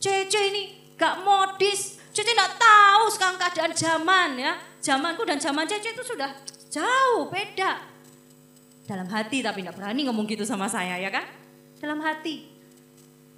Cece 0.00 0.40
ini 0.52 0.62
gak 0.96 1.24
modis, 1.24 2.00
Cece 2.12 2.32
gak 2.32 2.56
tahu 2.60 3.04
sekarang 3.12 3.36
keadaan 3.40 3.72
zaman 3.72 4.30
ya. 4.40 4.52
Zamanku 4.80 5.24
dan 5.24 5.40
zaman 5.40 5.64
Cece 5.64 5.92
itu 5.92 6.04
sudah 6.04 6.32
jauh 6.72 7.28
beda. 7.28 7.80
Dalam 8.84 9.08
hati 9.08 9.40
tapi 9.40 9.64
gak 9.64 9.76
berani 9.76 10.04
ngomong 10.08 10.28
gitu 10.28 10.44
sama 10.44 10.68
saya 10.68 11.00
ya 11.00 11.08
kan. 11.08 11.24
Dalam 11.80 12.00
hati. 12.00 12.48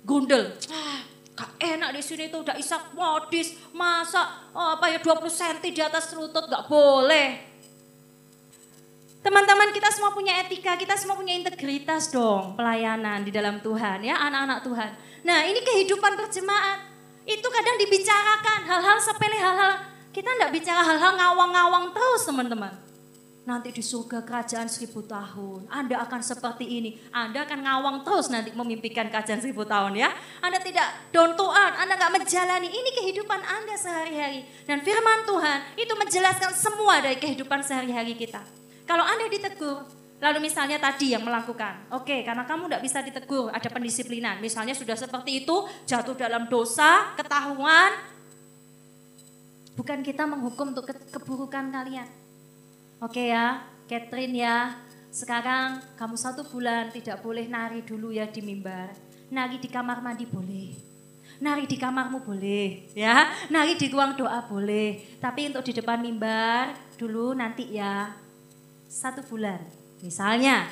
Gundel. 0.06 0.54
Ah, 0.70 1.02
Gak 1.36 1.52
enak 1.60 1.92
di 1.92 2.00
sini 2.00 2.32
tuh 2.32 2.40
udah 2.40 2.56
isak 2.56 2.96
modis, 2.96 3.52
masa 3.76 4.48
oh, 4.56 4.80
apa 4.80 4.88
ya 4.88 4.98
20 5.04 5.20
cm 5.28 5.56
di 5.68 5.82
atas 5.84 6.16
lutut 6.16 6.48
gak 6.48 6.64
boleh. 6.64 7.44
Teman-teman 9.20 9.68
kita 9.74 9.92
semua 9.92 10.16
punya 10.16 10.38
etika, 10.40 10.80
kita 10.80 10.96
semua 10.96 11.18
punya 11.18 11.36
integritas 11.36 12.08
dong 12.08 12.56
pelayanan 12.56 13.20
di 13.20 13.34
dalam 13.34 13.60
Tuhan 13.60 14.06
ya 14.06 14.16
anak-anak 14.16 14.58
Tuhan. 14.64 14.90
Nah 15.28 15.44
ini 15.44 15.60
kehidupan 15.60 16.16
berjemaat, 16.16 16.78
itu 17.28 17.44
kadang 17.52 17.76
dibicarakan 17.84 18.60
hal-hal 18.64 18.98
sepele, 19.02 19.36
hal-hal 19.36 19.72
kita 20.16 20.30
enggak 20.32 20.56
bicara 20.56 20.80
hal-hal 20.80 21.12
ngawang-ngawang 21.20 21.92
terus 21.92 22.24
teman-teman 22.24 22.85
nanti 23.46 23.70
di 23.70 23.78
surga 23.78 24.26
kerajaan 24.26 24.66
seribu 24.66 25.06
tahun. 25.06 25.70
Anda 25.70 26.02
akan 26.02 26.18
seperti 26.18 26.66
ini. 26.66 26.98
Anda 27.14 27.46
akan 27.46 27.62
ngawang 27.62 27.96
terus 28.02 28.26
nanti 28.26 28.50
memimpikan 28.50 29.06
kerajaan 29.06 29.38
seribu 29.38 29.62
tahun 29.62 29.94
ya. 29.94 30.10
Anda 30.42 30.58
tidak 30.58 31.14
dontoan, 31.14 31.78
Anda 31.78 31.94
nggak 31.94 32.12
menjalani. 32.20 32.66
Ini 32.66 32.90
kehidupan 32.98 33.40
Anda 33.40 33.78
sehari-hari. 33.78 34.42
Dan 34.66 34.82
firman 34.82 35.22
Tuhan 35.24 35.58
itu 35.78 35.94
menjelaskan 35.94 36.52
semua 36.58 36.98
dari 36.98 37.22
kehidupan 37.22 37.62
sehari-hari 37.62 38.18
kita. 38.18 38.42
Kalau 38.84 39.06
Anda 39.06 39.30
ditegur, 39.30 39.96
Lalu 40.16 40.48
misalnya 40.48 40.80
tadi 40.80 41.12
yang 41.12 41.20
melakukan, 41.20 41.92
oke 41.92 42.08
okay, 42.08 42.24
karena 42.24 42.48
kamu 42.48 42.72
tidak 42.72 42.82
bisa 42.88 43.04
ditegur, 43.04 43.52
ada 43.52 43.68
pendisiplinan. 43.68 44.40
Misalnya 44.40 44.72
sudah 44.72 44.96
seperti 44.96 45.44
itu, 45.44 45.68
jatuh 45.84 46.16
dalam 46.16 46.48
dosa, 46.48 47.12
ketahuan. 47.20 47.92
Bukan 49.76 50.00
kita 50.00 50.24
menghukum 50.24 50.72
untuk 50.72 50.88
keburukan 50.88 51.68
kalian. 51.68 52.08
Oke 52.96 53.28
ya, 53.28 53.60
Catherine 53.84 54.32
ya. 54.32 54.72
Sekarang 55.12 55.84
kamu 56.00 56.16
satu 56.16 56.48
bulan 56.48 56.88
tidak 56.88 57.20
boleh 57.20 57.44
nari 57.44 57.84
dulu 57.84 58.08
ya 58.08 58.24
di 58.24 58.40
mimbar. 58.40 58.96
Nari 59.28 59.60
di 59.60 59.68
kamar 59.68 60.00
mandi 60.00 60.24
boleh. 60.24 60.72
Nari 61.36 61.68
di 61.68 61.76
kamarmu 61.76 62.24
boleh 62.24 62.96
ya. 62.96 63.28
Nari 63.52 63.76
di 63.76 63.92
ruang 63.92 64.16
doa 64.16 64.48
boleh. 64.48 65.20
Tapi 65.20 65.52
untuk 65.52 65.68
di 65.68 65.76
depan 65.76 66.00
mimbar 66.00 66.72
dulu 66.96 67.36
nanti 67.36 67.68
ya. 67.68 68.16
Satu 68.88 69.20
bulan. 69.28 69.60
Misalnya 70.00 70.64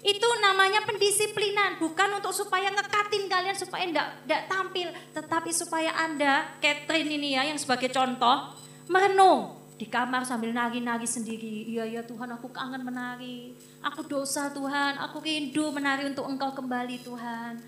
itu 0.00 0.28
namanya 0.40 0.82
pendisiplinan, 0.88 1.78
bukan 1.78 2.16
untuk 2.16 2.34
supaya 2.34 2.72
ngekatin 2.72 3.28
kalian 3.30 3.54
supaya 3.54 3.86
enggak, 3.86 4.08
enggak 4.26 4.42
tampil, 4.50 4.88
tetapi 5.14 5.50
supaya 5.54 5.94
Anda, 5.94 6.58
Catherine 6.58 7.06
ini 7.06 7.38
ya 7.38 7.46
yang 7.46 7.54
sebagai 7.54 7.86
contoh, 7.94 8.50
merenung 8.90 9.61
di 9.76 9.86
kamar 9.88 10.22
sambil 10.22 10.52
nari-nari 10.54 11.08
sendiri. 11.08 11.68
Iya 11.72 11.88
ya 11.88 12.02
Tuhan 12.04 12.28
aku 12.36 12.52
kangen 12.52 12.84
menari. 12.84 13.56
Aku 13.82 14.06
dosa 14.06 14.52
Tuhan, 14.52 15.00
aku 15.00 15.18
rindu 15.24 15.72
menari 15.74 16.06
untuk 16.06 16.28
Engkau 16.28 16.54
kembali 16.54 17.02
Tuhan. 17.02 17.58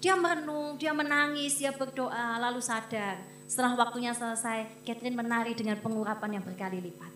Dia 0.00 0.16
merenung, 0.16 0.80
dia 0.80 0.96
menangis, 0.96 1.60
dia 1.60 1.70
berdoa, 1.76 2.40
lalu 2.40 2.64
sadar. 2.64 3.20
Setelah 3.44 3.76
waktunya 3.76 4.16
selesai, 4.16 4.82
Catherine 4.86 5.18
menari 5.18 5.52
dengan 5.52 5.76
pengurapan 5.76 6.40
yang 6.40 6.44
berkali 6.46 6.80
lipat. 6.80 7.12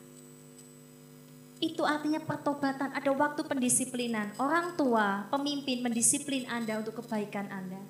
Itu 1.65 1.89
artinya 1.89 2.21
pertobatan, 2.21 2.93
ada 2.93 3.11
waktu 3.17 3.41
pendisiplinan. 3.41 4.37
Orang 4.37 4.77
tua, 4.77 5.25
pemimpin 5.33 5.81
mendisiplin 5.81 6.45
Anda 6.45 6.85
untuk 6.85 7.01
kebaikan 7.01 7.49
Anda. 7.49 7.81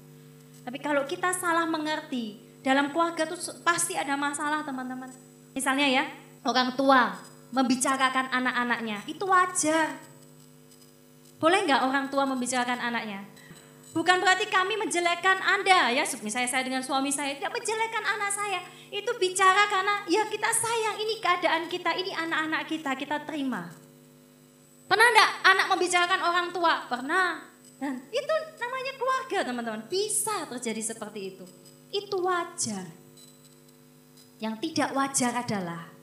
Tapi 0.62 0.78
kalau 0.78 1.02
kita 1.10 1.34
salah 1.34 1.66
mengerti, 1.66 2.38
dalam 2.62 2.94
keluarga 2.94 3.26
itu 3.28 3.36
pasti 3.66 3.98
ada 3.98 4.14
masalah 4.14 4.62
teman-teman. 4.62 5.10
Misalnya 5.52 5.90
ya, 5.90 6.04
orang 6.44 6.76
tua 6.76 7.16
membicarakan 7.50 8.28
anak-anaknya, 8.30 9.02
itu 9.08 9.24
wajar. 9.24 9.96
Boleh 11.40 11.64
nggak 11.64 11.82
orang 11.84 12.06
tua 12.08 12.24
membicarakan 12.24 12.80
anaknya? 12.80 13.24
Bukan 13.94 14.18
berarti 14.18 14.50
kami 14.50 14.74
menjelekkan 14.74 15.38
Anda 15.38 15.94
ya, 15.94 16.02
misalnya 16.18 16.50
saya 16.50 16.66
dengan 16.66 16.82
suami 16.82 17.14
saya 17.14 17.38
tidak 17.38 17.54
menjelekkan 17.54 18.02
anak 18.02 18.30
saya. 18.34 18.58
Itu 18.90 19.14
bicara 19.22 19.70
karena 19.70 20.02
ya 20.10 20.26
kita 20.26 20.50
sayang, 20.50 20.98
ini 20.98 21.22
keadaan 21.22 21.70
kita, 21.70 21.94
ini 21.94 22.10
anak-anak 22.10 22.66
kita, 22.66 22.90
kita 22.98 23.22
terima. 23.22 23.70
Pernah 24.90 25.06
enggak 25.14 25.30
anak 25.46 25.66
membicarakan 25.70 26.20
orang 26.26 26.46
tua? 26.50 26.74
Pernah. 26.90 27.28
Dan 27.78 28.02
itu 28.10 28.34
namanya 28.58 28.92
keluarga 28.98 29.38
teman-teman. 29.46 29.82
Bisa 29.86 30.42
terjadi 30.50 30.82
seperti 30.94 31.20
itu. 31.34 31.44
Itu 31.94 32.18
wajar. 32.18 32.90
Yang 34.42 34.54
tidak 34.58 34.90
wajar 34.90 35.32
adalah 35.38 35.93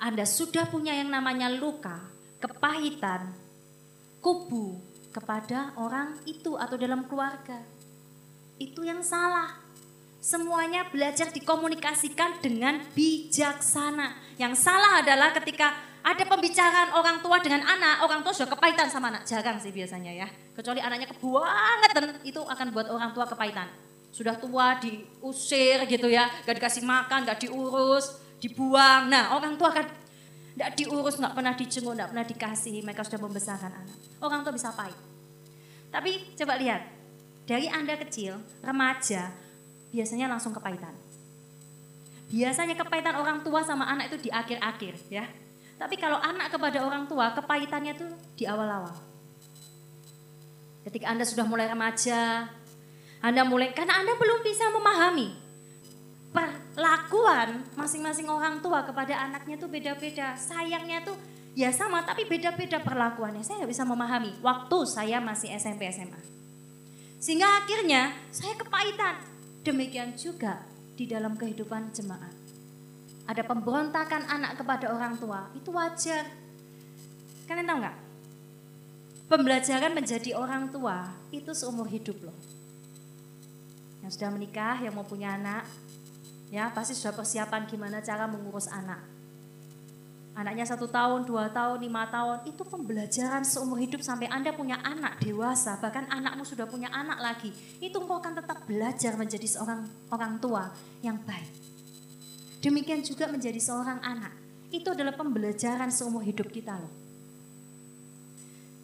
anda 0.00 0.24
sudah 0.24 0.64
punya 0.64 0.96
yang 0.96 1.12
namanya 1.12 1.52
luka, 1.52 2.00
kepahitan, 2.40 3.36
kubu 4.24 4.80
kepada 5.12 5.76
orang 5.76 6.16
itu 6.24 6.56
atau 6.56 6.80
dalam 6.80 7.04
keluarga. 7.04 7.60
Itu 8.56 8.80
yang 8.80 9.04
salah. 9.04 9.60
Semuanya 10.20 10.88
belajar 10.88 11.28
dikomunikasikan 11.32 12.40
dengan 12.40 12.80
bijaksana. 12.96 14.36
Yang 14.40 14.64
salah 14.64 15.04
adalah 15.04 15.36
ketika 15.36 15.72
ada 16.00 16.24
pembicaraan 16.24 16.96
orang 16.96 17.20
tua 17.20 17.40
dengan 17.44 17.60
anak, 17.64 18.04
orang 18.04 18.24
tua 18.24 18.32
sudah 18.32 18.56
kepahitan 18.56 18.88
sama 18.88 19.12
anak. 19.12 19.28
Jarang 19.28 19.60
sih 19.60 19.72
biasanya 19.72 20.12
ya. 20.16 20.28
Kecuali 20.56 20.80
anaknya 20.80 21.12
kebangetan, 21.12 22.24
itu 22.24 22.40
akan 22.40 22.66
buat 22.72 22.88
orang 22.88 23.12
tua 23.12 23.28
kepahitan. 23.28 23.68
Sudah 24.12 24.36
tua 24.40 24.80
diusir 24.80 25.84
gitu 25.88 26.08
ya, 26.08 26.28
gak 26.48 26.56
dikasih 26.56 26.84
makan, 26.84 27.28
gak 27.28 27.44
diurus 27.44 28.29
dibuang. 28.40 29.12
Nah 29.12 29.36
orang 29.36 29.54
tua 29.60 29.70
akan 29.70 29.86
Tidak 30.50 30.76
diurus, 30.76 31.16
nggak 31.16 31.32
pernah 31.32 31.54
dijenguk, 31.56 31.94
nggak 31.96 32.10
pernah 32.12 32.26
dikasihi. 32.26 32.84
Mereka 32.84 33.06
sudah 33.06 33.22
membesarkan 33.22 33.70
anak. 33.70 33.96
Orang 34.20 34.44
tua 34.44 34.52
bisa 34.52 34.68
pahit. 34.74 34.98
Tapi 35.88 36.36
coba 36.36 36.60
lihat, 36.60 36.84
dari 37.48 37.64
Anda 37.70 37.96
kecil, 37.96 38.36
remaja, 38.60 39.32
biasanya 39.88 40.28
langsung 40.28 40.52
kepahitan. 40.52 40.92
Biasanya 42.28 42.76
kepahitan 42.76 43.16
orang 43.16 43.40
tua 43.40 43.64
sama 43.64 43.88
anak 43.88 44.12
itu 44.12 44.28
di 44.28 44.30
akhir-akhir 44.30 44.94
ya. 45.08 45.24
Tapi 45.80 45.96
kalau 45.96 46.20
anak 46.20 46.52
kepada 46.52 46.84
orang 46.84 47.08
tua, 47.08 47.32
kepahitannya 47.32 47.96
itu 47.96 48.06
di 48.36 48.44
awal-awal. 48.44 48.92
Ketika 50.84 51.08
Anda 51.08 51.24
sudah 51.24 51.48
mulai 51.48 51.72
remaja, 51.72 52.52
Anda 53.24 53.48
mulai, 53.48 53.72
karena 53.72 53.96
Anda 53.96 54.12
belum 54.12 54.44
bisa 54.44 54.68
memahami 54.68 55.40
perlakuan 56.74 57.66
masing-masing 57.74 58.30
orang 58.30 58.62
tua 58.62 58.86
kepada 58.86 59.16
anaknya 59.16 59.58
itu 59.58 59.66
beda-beda. 59.66 60.34
Sayangnya 60.38 61.02
tuh 61.02 61.16
ya 61.58 61.74
sama 61.74 62.02
tapi 62.06 62.26
beda-beda 62.26 62.78
perlakuannya. 62.80 63.42
Saya 63.42 63.64
nggak 63.64 63.72
bisa 63.72 63.84
memahami 63.86 64.32
waktu 64.40 64.78
saya 64.86 65.18
masih 65.18 65.50
SMP 65.56 65.90
SMA. 65.90 66.20
Sehingga 67.20 67.46
akhirnya 67.60 68.16
saya 68.32 68.56
kepahitan. 68.56 69.20
Demikian 69.60 70.16
juga 70.16 70.64
di 70.96 71.04
dalam 71.04 71.36
kehidupan 71.36 71.92
jemaat. 71.92 72.32
Ada 73.28 73.44
pemberontakan 73.44 74.26
anak 74.26 74.58
kepada 74.58 74.90
orang 74.90 75.20
tua, 75.20 75.52
itu 75.52 75.68
wajar. 75.70 76.24
Kalian 77.44 77.68
tahu 77.68 77.78
nggak? 77.84 77.96
Pembelajaran 79.30 79.92
menjadi 79.94 80.34
orang 80.34 80.72
tua 80.74 81.06
itu 81.30 81.54
seumur 81.54 81.86
hidup 81.86 82.18
loh. 82.24 82.34
Yang 84.02 84.18
sudah 84.18 84.30
menikah, 84.32 84.80
yang 84.82 84.96
mau 84.96 85.06
punya 85.06 85.36
anak, 85.38 85.62
ya 86.50 86.68
pasti 86.74 86.98
sudah 86.98 87.14
persiapan 87.14 87.64
gimana 87.70 88.02
cara 88.02 88.26
mengurus 88.26 88.66
anak 88.66 89.00
anaknya 90.40 90.64
satu 90.64 90.88
tahun, 90.88 91.28
dua 91.28 91.52
tahun, 91.52 91.84
lima 91.84 92.08
tahun, 92.08 92.48
itu 92.48 92.62
pembelajaran 92.64 93.44
seumur 93.44 93.76
hidup 93.76 94.00
sampai 94.00 94.30
Anda 94.30 94.54
punya 94.56 94.80
anak 94.80 95.20
dewasa, 95.20 95.76
bahkan 95.82 96.08
anakmu 96.08 96.46
sudah 96.48 96.64
punya 96.64 96.88
anak 96.88 97.20
lagi, 97.20 97.52
itu 97.82 97.92
engkau 98.00 98.22
akan 98.22 98.40
tetap 98.40 98.64
belajar 98.64 99.20
menjadi 99.20 99.44
seorang 99.44 99.84
orang 100.08 100.40
tua 100.40 100.72
yang 101.04 101.20
baik. 101.28 101.50
Demikian 102.64 103.04
juga 103.04 103.28
menjadi 103.28 103.60
seorang 103.60 104.00
anak, 104.00 104.32
itu 104.72 104.88
adalah 104.88 105.12
pembelajaran 105.12 105.92
seumur 105.92 106.24
hidup 106.24 106.48
kita 106.48 106.72
loh. 106.78 106.92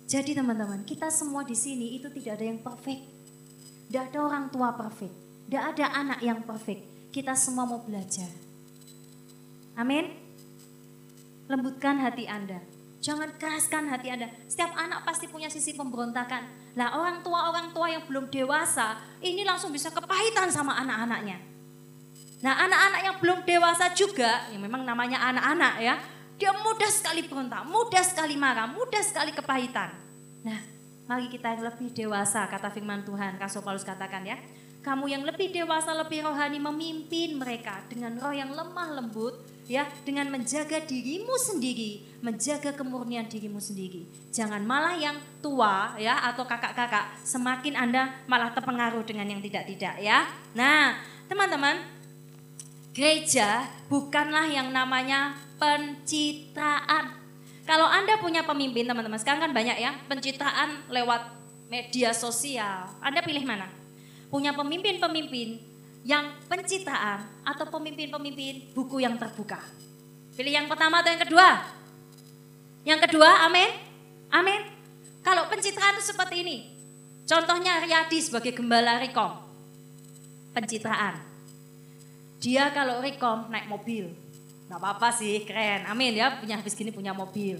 Jadi 0.06 0.38
teman-teman, 0.38 0.86
kita 0.86 1.10
semua 1.10 1.42
di 1.42 1.58
sini 1.58 1.98
itu 1.98 2.06
tidak 2.14 2.38
ada 2.38 2.46
yang 2.46 2.60
perfect. 2.62 3.02
Tidak 3.90 4.02
ada 4.12 4.18
orang 4.22 4.44
tua 4.54 4.70
perfect. 4.70 5.10
Tidak 5.50 5.62
ada 5.62 5.86
anak 5.98 6.22
yang 6.22 6.46
perfect. 6.46 6.95
Kita 7.16 7.32
semua 7.32 7.64
mau 7.64 7.80
belajar. 7.80 8.28
Amin 9.72 10.26
lembutkan 11.48 11.96
hati 12.02 12.28
Anda. 12.28 12.60
Jangan 13.00 13.40
keraskan 13.40 13.88
hati 13.88 14.12
Anda. 14.12 14.28
Setiap 14.50 14.76
anak 14.76 15.06
pasti 15.08 15.24
punya 15.30 15.48
sisi 15.48 15.72
pemberontakan. 15.72 16.74
Lah 16.76 16.92
orang 16.92 17.24
tua-orang 17.24 17.72
tua 17.72 17.88
yang 17.88 18.04
belum 18.04 18.28
dewasa, 18.28 19.00
ini 19.24 19.48
langsung 19.48 19.72
bisa 19.72 19.88
kepahitan 19.88 20.52
sama 20.52 20.76
anak-anaknya. 20.76 21.40
Nah 22.44 22.54
anak-anak 22.68 23.00
yang 23.00 23.16
belum 23.22 23.38
dewasa 23.48 23.96
juga, 23.96 24.52
yang 24.52 24.60
memang 24.60 24.84
namanya 24.84 25.22
anak-anak 25.32 25.74
ya, 25.80 25.94
dia 26.36 26.52
mudah 26.52 26.90
sekali 26.92 27.24
berontak, 27.24 27.64
mudah 27.64 28.04
sekali 28.04 28.36
marah, 28.36 28.68
mudah 28.68 29.00
sekali 29.00 29.32
kepahitan. 29.32 29.94
Nah 30.44 30.60
mari 31.08 31.32
kita 31.32 31.56
yang 31.56 31.64
lebih 31.64 31.94
dewasa, 31.94 32.44
kata 32.50 32.68
firman 32.74 33.06
Tuhan, 33.06 33.40
Rasul 33.40 33.64
Paulus 33.64 33.86
katakan 33.86 34.26
ya, 34.26 34.36
kamu 34.86 35.10
yang 35.10 35.26
lebih 35.26 35.50
dewasa, 35.50 35.90
lebih 35.98 36.22
rohani 36.22 36.62
memimpin 36.62 37.34
mereka 37.34 37.82
dengan 37.90 38.14
roh 38.22 38.30
yang 38.30 38.54
lemah 38.54 38.94
lembut, 38.94 39.34
ya 39.66 39.82
dengan 40.06 40.30
menjaga 40.30 40.78
dirimu 40.78 41.34
sendiri, 41.34 42.06
menjaga 42.22 42.70
kemurnian 42.70 43.26
dirimu 43.26 43.58
sendiri. 43.58 44.06
Jangan 44.30 44.62
malah 44.62 44.94
yang 44.94 45.18
tua 45.42 45.98
ya 45.98 46.22
atau 46.30 46.46
kakak-kakak 46.46 47.18
semakin 47.26 47.74
Anda 47.74 48.14
malah 48.30 48.54
terpengaruh 48.54 49.02
dengan 49.02 49.26
yang 49.26 49.42
tidak-tidak 49.42 49.98
ya. 49.98 50.22
Nah, 50.54 51.02
teman-teman, 51.26 51.82
gereja 52.94 53.66
bukanlah 53.90 54.46
yang 54.46 54.70
namanya 54.70 55.34
pencitraan. 55.58 57.10
Kalau 57.66 57.90
Anda 57.90 58.22
punya 58.22 58.46
pemimpin, 58.46 58.86
teman-teman, 58.86 59.18
sekarang 59.18 59.50
kan 59.50 59.50
banyak 59.50 59.82
ya 59.82 59.98
pencitraan 60.06 60.86
lewat 60.94 61.26
media 61.66 62.14
sosial. 62.14 62.86
Anda 63.02 63.18
pilih 63.26 63.42
mana? 63.42 63.85
Punya 64.26 64.52
pemimpin-pemimpin 64.52 65.62
yang 66.06 66.34
pencitraan 66.50 67.26
atau 67.46 67.66
pemimpin-pemimpin 67.70 68.74
buku 68.74 69.02
yang 69.02 69.14
terbuka? 69.18 69.62
Pilih 70.36 70.52
yang 70.52 70.66
pertama 70.68 71.00
atau 71.00 71.10
yang 71.14 71.22
kedua? 71.22 71.48
Yang 72.86 73.00
kedua, 73.10 73.50
amin? 73.50 73.70
Amin. 74.30 74.62
Kalau 75.24 75.50
pencitraan 75.50 75.98
itu 75.98 76.12
seperti 76.14 76.44
ini. 76.46 76.56
Contohnya 77.26 77.82
Riyadi 77.82 78.22
sebagai 78.22 78.54
gembala 78.54 79.02
Rekom. 79.02 79.42
Pencitraan. 80.54 81.18
Dia 82.38 82.70
kalau 82.70 83.02
Rekom 83.02 83.50
naik 83.50 83.66
mobil. 83.66 84.06
Gak 84.70 84.78
apa-apa 84.78 85.10
sih, 85.10 85.42
keren. 85.42 85.86
Amin 85.90 86.14
ya, 86.14 86.38
punya 86.38 86.58
habis 86.58 86.78
gini 86.78 86.94
punya 86.94 87.10
mobil. 87.10 87.58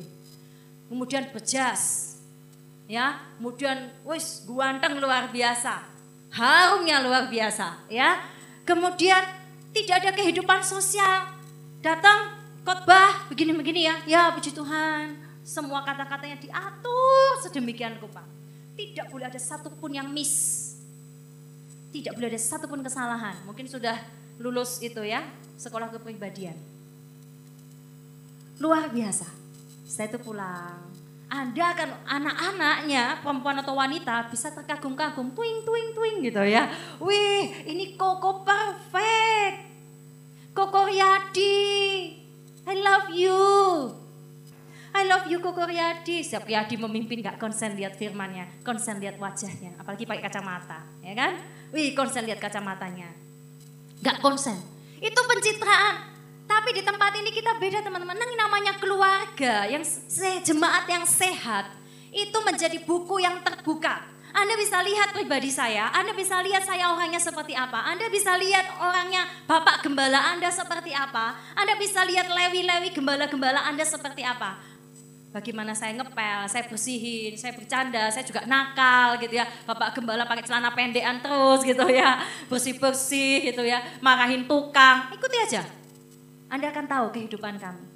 Kemudian 0.87 1.27
bejas. 1.35 2.15
Ya, 2.87 3.19
kemudian 3.39 3.91
wis 4.07 4.47
guanteng 4.47 5.03
luar 5.03 5.35
biasa. 5.35 5.96
Harumnya 6.37 7.01
luar 7.01 7.33
biasa, 7.33 7.89
ya 7.89 8.21
Kemudian 8.67 9.23
tidak 9.71 10.03
ada 10.03 10.11
kehidupan 10.11 10.59
sosial. 10.67 11.31
Datang 11.79 12.35
khotbah 12.67 13.31
begini-begini 13.31 13.87
ya. 13.87 13.95
Ya 14.11 14.23
puji 14.35 14.51
Tuhan. 14.51 15.15
Semua 15.47 15.87
kata-katanya 15.87 16.35
diatur 16.43 17.39
sedemikian 17.47 17.95
rupa. 18.03 18.27
Tidak 18.75 19.07
boleh 19.07 19.31
ada 19.31 19.39
satupun 19.39 19.95
yang 19.95 20.11
miss. 20.11 20.75
Tidak 21.95 22.11
boleh 22.19 22.27
ada 22.27 22.41
satupun 22.43 22.83
kesalahan. 22.83 23.39
Mungkin 23.47 23.71
sudah 23.71 23.95
lulus 24.43 24.83
itu 24.83 24.99
ya, 25.07 25.23
sekolah 25.55 25.95
kepribadian. 25.95 26.59
Luar 28.59 28.91
biasa. 28.91 29.31
Saya 29.87 30.11
itu 30.11 30.19
pulang, 30.19 30.83
anda 31.27 31.75
akan 31.75 31.91
anak-anaknya, 32.07 33.19
perempuan 33.19 33.59
atau 33.59 33.75
wanita 33.75 34.31
bisa 34.31 34.55
terkagum-kagum, 34.55 35.35
tuing, 35.35 35.67
tuing, 35.67 35.91
tuing 35.91 36.17
gitu 36.23 36.39
ya. 36.47 36.71
Wih, 37.03 37.67
ini 37.67 37.99
Koko 37.99 38.47
perfect. 38.47 39.67
Koko 40.55 40.87
Riyadi, 40.87 41.59
I 42.63 42.75
love 42.79 43.11
you. 43.13 43.43
I 44.97 45.03
love 45.05 45.27
you 45.27 45.43
Koko 45.43 45.67
Riyadi. 45.67 46.23
Siap 46.23 46.47
Riyadi 46.47 46.79
memimpin 46.79 47.21
gak 47.21 47.43
konsen 47.43 47.75
lihat 47.75 47.99
firmannya, 47.99 48.63
konsen 48.63 49.03
lihat 49.03 49.19
wajahnya. 49.19 49.77
Apalagi 49.83 50.07
pakai 50.07 50.23
kacamata, 50.31 50.87
ya 51.03 51.13
kan? 51.13 51.43
Wih, 51.75 51.93
konsen 51.93 52.23
lihat 52.23 52.39
kacamatanya. 52.39 53.11
Gak 53.99 54.23
konsen. 54.23 54.57
Itu 55.03 55.21
pencitraan. 55.27 56.16
Tapi 56.47 56.71
di 56.79 56.83
tempat 56.87 57.13
ini 57.19 57.35
kita 57.35 57.59
beda 57.59 57.83
teman-teman. 57.83 58.15
Yang 58.15 58.39
namanya 58.39 58.73
keluarga, 58.79 59.67
yang 59.67 59.83
se 59.83 60.47
jemaat 60.47 60.87
yang 60.87 61.03
sehat, 61.03 61.75
itu 62.15 62.39
menjadi 62.47 62.79
buku 62.87 63.21
yang 63.21 63.43
terbuka. 63.43 64.17
Anda 64.37 64.53
bisa 64.53 64.85
lihat 64.85 65.17
pribadi 65.17 65.49
saya, 65.49 65.89
Anda 65.97 66.13
bisa 66.13 66.37
lihat 66.45 66.61
saya 66.69 66.93
orangnya 66.93 67.17
seperti 67.17 67.57
apa, 67.57 67.89
Anda 67.89 68.13
bisa 68.13 68.37
lihat 68.37 68.69
orangnya 68.85 69.25
Bapak 69.49 69.81
Gembala 69.81 70.37
Anda 70.37 70.53
seperti 70.53 70.93
apa, 70.93 71.41
Anda 71.57 71.73
bisa 71.81 72.05
lihat 72.05 72.29
lewi-lewi 72.29 72.93
gembala-gembala 72.93 73.65
Anda 73.65 73.89
seperti 73.89 74.21
apa. 74.29 74.61
Bagaimana 75.33 75.73
saya 75.73 75.97
ngepel, 75.97 76.53
saya 76.53 76.69
bersihin, 76.69 77.33
saya 77.41 77.57
bercanda, 77.57 78.13
saya 78.13 78.29
juga 78.29 78.45
nakal 78.45 79.17
gitu 79.25 79.41
ya. 79.41 79.49
Bapak 79.65 79.97
Gembala 79.97 80.29
pakai 80.29 80.45
celana 80.45 80.69
pendekan 80.77 81.25
terus 81.25 81.65
gitu 81.65 81.89
ya, 81.89 82.21
bersih-bersih 82.53 83.41
gitu 83.41 83.65
ya, 83.65 83.81
marahin 84.05 84.45
tukang, 84.45 85.17
ikuti 85.17 85.37
aja 85.49 85.86
anda 86.47 86.71
akan 86.71 86.87
tahu 86.87 87.07
kehidupan 87.11 87.59
kami. 87.59 87.87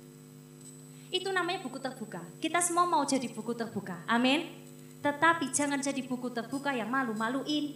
Itu 1.10 1.30
namanya 1.34 1.62
buku 1.62 1.78
terbuka. 1.82 2.22
Kita 2.38 2.62
semua 2.62 2.86
mau 2.86 3.02
jadi 3.02 3.26
buku 3.30 3.54
terbuka. 3.54 4.02
Amin. 4.06 4.46
Tetapi 5.02 5.50
jangan 5.50 5.82
jadi 5.82 6.02
buku 6.06 6.30
terbuka 6.30 6.70
yang 6.70 6.86
malu-maluin. 6.86 7.74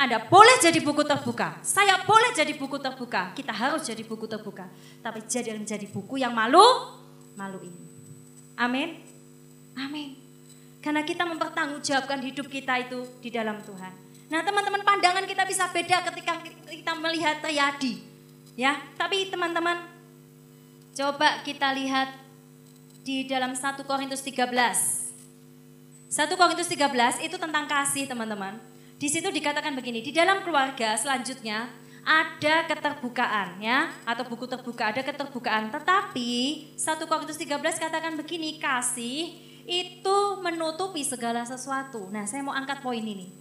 Anda 0.00 0.16
boleh 0.24 0.56
jadi 0.64 0.80
buku 0.80 1.04
terbuka. 1.04 1.60
Saya 1.60 2.00
boleh 2.08 2.32
jadi 2.32 2.56
buku 2.56 2.80
terbuka. 2.80 3.36
Kita 3.36 3.52
harus 3.52 3.84
jadi 3.84 4.00
buku 4.00 4.24
terbuka. 4.24 4.64
Tapi 5.04 5.20
jangan 5.28 5.60
jadi 5.60 5.84
buku 5.92 6.16
yang 6.16 6.32
malu, 6.32 6.64
maluin. 7.36 7.76
Amin. 8.56 8.96
Amin. 9.76 10.16
Karena 10.80 11.04
kita 11.04 11.28
mempertanggungjawabkan 11.28 12.24
hidup 12.24 12.48
kita 12.48 12.80
itu 12.80 13.04
di 13.20 13.28
dalam 13.28 13.60
Tuhan. 13.60 13.92
Nah 14.32 14.40
teman-teman 14.40 14.80
pandangan 14.80 15.28
kita 15.28 15.44
bisa 15.44 15.68
beda 15.68 16.08
ketika 16.08 16.40
kita 16.64 16.92
melihat 16.96 17.44
Tayadi. 17.44 18.09
Ya, 18.60 18.76
tapi 19.00 19.32
teman-teman 19.32 19.88
coba 20.92 21.40
kita 21.48 21.72
lihat 21.72 22.12
di 23.00 23.24
dalam 23.24 23.56
1 23.56 23.88
Korintus 23.88 24.20
13. 24.20 24.52
1 24.52 26.36
Korintus 26.36 26.68
13 26.68 27.24
itu 27.24 27.40
tentang 27.40 27.64
kasih 27.64 28.04
teman-teman. 28.04 28.60
Di 29.00 29.08
situ 29.08 29.32
dikatakan 29.32 29.72
begini, 29.72 30.04
di 30.04 30.12
dalam 30.12 30.44
keluarga 30.44 30.92
selanjutnya 30.92 31.72
ada 32.04 32.68
keterbukaan 32.68 33.64
ya 33.64 33.96
atau 34.04 34.28
buku 34.28 34.44
terbuka 34.44 34.92
ada 34.92 35.00
keterbukaan 35.08 35.72
tetapi 35.72 36.32
1 36.76 37.08
Korintus 37.08 37.40
13 37.40 37.64
katakan 37.64 38.12
begini 38.20 38.60
kasih 38.60 39.40
itu 39.64 40.18
menutupi 40.44 41.00
segala 41.00 41.48
sesuatu. 41.48 42.12
Nah, 42.12 42.28
saya 42.28 42.44
mau 42.44 42.52
angkat 42.52 42.84
poin 42.84 43.00
ini. 43.00 43.32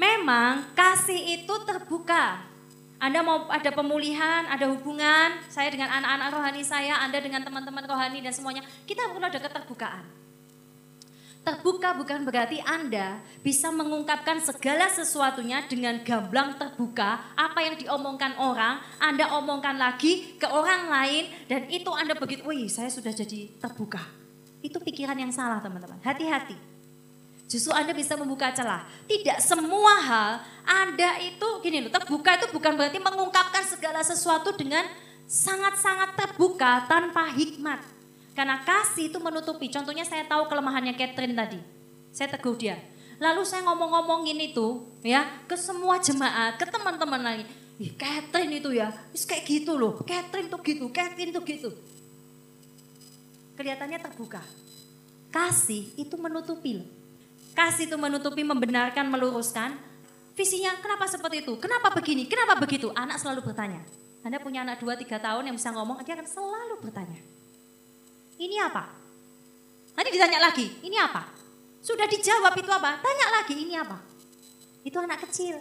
Memang 0.00 0.72
kasih 0.72 1.44
itu 1.44 1.52
terbuka. 1.68 2.51
Anda 3.02 3.18
mau 3.18 3.50
ada 3.50 3.74
pemulihan, 3.74 4.46
ada 4.46 4.70
hubungan, 4.70 5.34
saya 5.50 5.74
dengan 5.74 5.90
anak-anak 5.90 6.38
rohani 6.38 6.62
saya, 6.62 7.02
Anda 7.02 7.18
dengan 7.18 7.42
teman-teman 7.42 7.82
rohani 7.82 8.22
dan 8.22 8.30
semuanya, 8.30 8.62
kita 8.86 9.10
perlu 9.10 9.26
ada 9.26 9.42
keterbukaan. 9.42 10.06
Terbuka 11.42 11.98
bukan 11.98 12.22
berarti 12.22 12.62
Anda 12.62 13.18
bisa 13.42 13.74
mengungkapkan 13.74 14.38
segala 14.38 14.86
sesuatunya 14.86 15.66
dengan 15.66 15.98
gamblang 16.06 16.54
terbuka. 16.54 17.34
Apa 17.34 17.66
yang 17.66 17.74
diomongkan 17.74 18.38
orang, 18.38 18.78
Anda 19.02 19.34
omongkan 19.34 19.82
lagi 19.82 20.38
ke 20.38 20.46
orang 20.46 20.86
lain 20.86 21.26
dan 21.50 21.66
itu 21.74 21.90
Anda 21.90 22.14
begitu, 22.14 22.46
wih 22.46 22.70
saya 22.70 22.86
sudah 22.86 23.10
jadi 23.10 23.50
terbuka. 23.58 23.98
Itu 24.62 24.78
pikiran 24.78 25.18
yang 25.18 25.34
salah 25.34 25.58
teman-teman, 25.58 25.98
hati-hati. 26.06 26.71
Justru 27.52 27.68
Anda 27.76 27.92
bisa 27.92 28.16
membuka 28.16 28.48
celah. 28.48 28.88
Tidak 29.04 29.36
semua 29.44 30.00
hal 30.00 30.30
Anda 30.64 31.20
itu, 31.20 31.44
gini 31.60 31.84
loh, 31.84 31.92
terbuka 31.92 32.40
itu 32.40 32.48
bukan 32.48 32.80
berarti 32.80 32.96
mengungkapkan 32.96 33.60
segala 33.68 34.00
sesuatu 34.00 34.56
dengan 34.56 34.88
sangat-sangat 35.28 36.16
terbuka 36.16 36.88
tanpa 36.88 37.28
hikmat. 37.36 37.84
Karena 38.32 38.64
kasih 38.64 39.12
itu 39.12 39.20
menutupi. 39.20 39.68
Contohnya 39.68 40.08
saya 40.08 40.24
tahu 40.24 40.48
kelemahannya 40.48 40.96
Catherine 40.96 41.36
tadi. 41.36 41.60
Saya 42.08 42.32
tegur 42.32 42.56
dia. 42.56 42.80
Lalu 43.20 43.44
saya 43.44 43.68
ngomong-ngomongin 43.68 44.40
itu 44.40 44.88
ya 45.04 45.44
ke 45.44 45.52
semua 45.60 46.00
jemaat, 46.00 46.56
ke 46.56 46.64
teman-teman 46.64 47.20
lagi. 47.20 47.44
Ih, 47.76 47.92
Catherine 48.00 48.64
itu 48.64 48.72
ya, 48.72 48.88
kayak 49.12 49.44
gitu 49.44 49.76
loh. 49.76 50.00
Catherine 50.08 50.48
tuh 50.48 50.60
gitu, 50.64 50.88
Catherine 50.88 51.36
tuh 51.36 51.44
gitu. 51.44 51.68
Kelihatannya 53.60 54.00
terbuka. 54.00 54.40
Kasih 55.28 55.92
itu 56.00 56.16
menutupi 56.16 56.80
loh. 56.80 57.01
Kasih 57.52 57.88
itu 57.88 57.96
menutupi, 58.00 58.40
membenarkan, 58.42 59.08
meluruskan. 59.12 59.76
Visinya 60.32 60.72
kenapa 60.80 61.04
seperti 61.04 61.44
itu? 61.44 61.52
Kenapa 61.60 61.92
begini? 61.92 62.24
Kenapa 62.24 62.56
begitu? 62.56 62.88
Anak 62.96 63.20
selalu 63.20 63.52
bertanya. 63.52 63.84
Anda 64.22 64.38
punya 64.38 64.62
anak 64.64 64.80
2-3 64.80 65.18
tahun 65.18 65.50
yang 65.50 65.56
bisa 65.58 65.74
ngomong, 65.74 66.00
dia 66.06 66.14
akan 66.14 66.28
selalu 66.30 66.74
bertanya. 66.78 67.20
Ini 68.38 68.56
apa? 68.64 68.88
Nanti 69.92 70.08
ditanya 70.14 70.40
lagi, 70.40 70.66
ini 70.80 70.96
apa? 70.96 71.28
Sudah 71.82 72.06
dijawab 72.06 72.54
itu 72.54 72.70
apa? 72.70 73.02
Tanya 73.02 73.26
lagi, 73.42 73.54
ini 73.58 73.74
apa? 73.76 73.98
Itu 74.86 75.02
anak 75.02 75.26
kecil. 75.26 75.58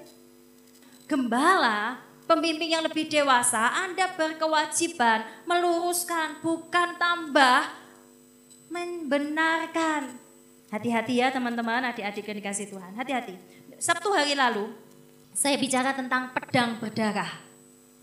Gembala, 1.10 2.00
pembimbing 2.30 2.72
yang 2.72 2.86
lebih 2.86 3.10
dewasa, 3.10 3.82
Anda 3.82 4.14
berkewajiban 4.14 5.26
meluruskan, 5.50 6.40
bukan 6.46 6.96
tambah, 6.96 7.66
membenarkan. 8.70 10.16
Hati-hati 10.72 11.20
ya 11.20 11.28
teman-teman, 11.36 11.84
adik-adik 11.92 12.24
yang 12.32 12.38
dikasih 12.40 12.72
Tuhan. 12.72 12.96
Hati-hati. 12.96 13.36
Sabtu 13.76 14.08
hari 14.16 14.40
lalu, 14.40 14.72
saya 15.36 15.60
bicara 15.60 15.92
tentang 15.92 16.32
pedang 16.32 16.80
berdarah. 16.80 17.28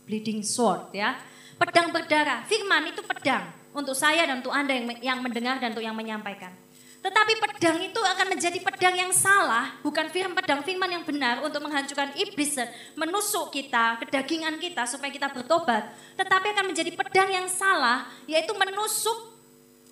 Bleeding 0.05 0.45
sword 0.45 0.93
ya. 0.93 1.17
Pedang 1.57 1.89
berdarah, 1.91 2.45
firman 2.45 2.93
itu 2.93 3.01
pedang 3.01 3.49
untuk 3.73 3.97
saya 3.97 4.29
dan 4.29 4.45
untuk 4.45 4.53
Anda 4.53 4.77
yang, 5.01 5.25
mendengar 5.25 5.57
dan 5.57 5.73
untuk 5.73 5.83
yang 5.83 5.97
menyampaikan. 5.97 6.53
Tetapi 6.99 7.33
pedang 7.41 7.79
itu 7.81 8.01
akan 8.05 8.27
menjadi 8.37 8.59
pedang 8.61 8.95
yang 9.01 9.13
salah, 9.17 9.73
bukan 9.81 10.11
firman 10.13 10.37
pedang 10.37 10.61
firman 10.61 10.91
yang 10.93 11.05
benar 11.09 11.41
untuk 11.41 11.65
menghancurkan 11.65 12.13
iblis 12.21 12.59
menusuk 12.99 13.49
kita, 13.55 13.97
kedagingan 14.03 14.61
kita 14.61 14.85
supaya 14.85 15.09
kita 15.09 15.33
bertobat. 15.33 15.89
Tetapi 16.21 16.47
akan 16.53 16.65
menjadi 16.69 16.91
pedang 16.93 17.33
yang 17.33 17.47
salah, 17.49 18.13
yaitu 18.29 18.53
menusuk 18.53 19.38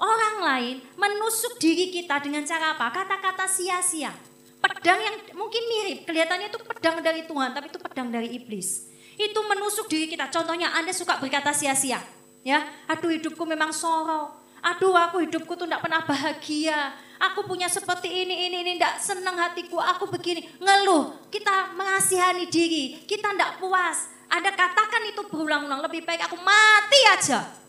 orang 0.01 0.37
lain, 0.45 0.77
menusuk 0.97 1.57
diri 1.61 1.93
kita 1.93 2.21
dengan 2.21 2.45
cara 2.45 2.77
apa? 2.77 2.93
Kata-kata 2.93 3.49
sia-sia. 3.49 4.13
Pedang 4.61 4.99
yang 4.99 5.17
mungkin 5.37 5.63
mirip, 5.69 6.09
kelihatannya 6.09 6.49
itu 6.51 6.59
pedang 6.65 6.99
dari 7.05 7.23
Tuhan, 7.29 7.51
tapi 7.55 7.67
itu 7.71 7.79
pedang 7.79 8.09
dari 8.09 8.29
iblis. 8.35 8.89
Itu 9.17 9.41
menusuk 9.45 9.89
diri 9.89 10.11
kita. 10.11 10.29
Contohnya 10.29 10.73
Anda 10.77 10.93
suka 10.93 11.17
berkata 11.17 11.53
sia-sia 11.57 12.01
Ya, 12.47 12.63
aduh 12.87 13.11
hidupku 13.11 13.43
memang 13.43 13.75
sorok. 13.75 14.39
Aduh 14.63 14.95
aku 14.95 15.27
hidupku 15.27 15.59
tuh 15.59 15.67
tidak 15.67 15.83
pernah 15.83 16.07
bahagia. 16.07 16.95
Aku 17.17 17.43
punya 17.43 17.67
seperti 17.67 18.07
ini, 18.07 18.47
ini, 18.47 18.63
ini, 18.63 18.73
tidak 18.77 19.03
senang 19.03 19.35
hatiku, 19.35 19.81
aku 19.81 20.07
begini. 20.07 20.47
Ngeluh, 20.61 21.27
kita 21.33 21.75
mengasihani 21.75 22.47
diri, 22.47 23.03
kita 23.09 23.35
tidak 23.35 23.57
puas. 23.59 24.07
Anda 24.29 24.53
katakan 24.53 25.03
itu 25.11 25.27
berulang-ulang, 25.27 25.81
lebih 25.81 26.05
baik 26.05 26.29
aku 26.29 26.37
mati 26.39 27.01
aja. 27.09 27.66